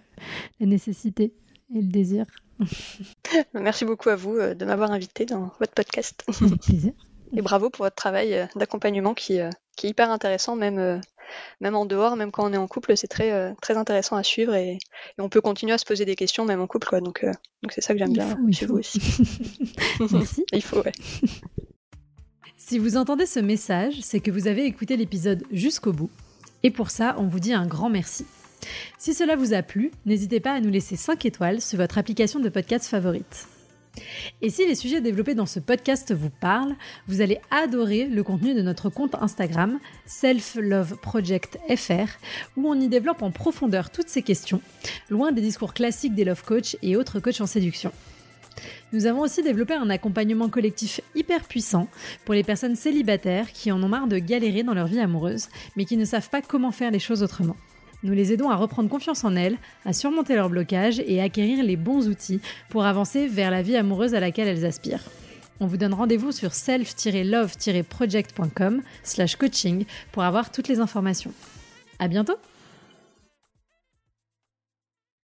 [0.60, 1.34] la nécessité
[1.74, 2.26] et le désir.
[3.54, 6.24] Merci beaucoup à vous de m'avoir invité dans votre podcast.
[6.42, 6.94] Avec plaisir.
[7.36, 9.40] Et bravo pour votre travail d'accompagnement qui,
[9.76, 11.02] qui est hyper intéressant, même,
[11.62, 14.24] même en dehors, même quand on est en couple, c'est très, euh, très intéressant à
[14.24, 16.88] suivre et, et on peut continuer à se poser des questions même en couple.
[16.88, 17.02] Quoi.
[17.02, 17.32] Donc, euh,
[17.64, 19.00] donc c'est ça que j'aime bien faut, chez vous aussi.
[20.12, 20.46] Merci.
[20.52, 20.92] Il faut, ouais.
[22.58, 26.10] Si vous entendez ce message, c'est que vous avez écouté l'épisode jusqu'au bout.
[26.64, 28.26] Et pour ça, on vous dit un grand merci.
[28.98, 32.40] Si cela vous a plu, n'hésitez pas à nous laisser 5 étoiles sur votre application
[32.40, 33.48] de podcast favorite.
[34.42, 36.76] Et si les sujets développés dans ce podcast vous parlent,
[37.08, 41.60] vous allez adorer le contenu de notre compte Instagram Self Love Project
[42.56, 44.62] où on y développe en profondeur toutes ces questions,
[45.10, 47.92] loin des discours classiques des love coach et autres coachs en séduction.
[48.94, 51.88] Nous avons aussi développé un accompagnement collectif hyper puissant
[52.26, 55.86] pour les personnes célibataires qui en ont marre de galérer dans leur vie amoureuse, mais
[55.86, 57.56] qui ne savent pas comment faire les choses autrement.
[58.04, 61.64] Nous les aidons à reprendre confiance en elles, à surmonter leurs blocages et à acquérir
[61.64, 62.40] les bons outils
[62.70, 65.04] pour avancer vers la vie amoureuse à laquelle elles aspirent.
[65.60, 71.34] On vous donne rendez-vous sur self-love-project.com slash coaching pour avoir toutes les informations.
[71.98, 72.36] À bientôt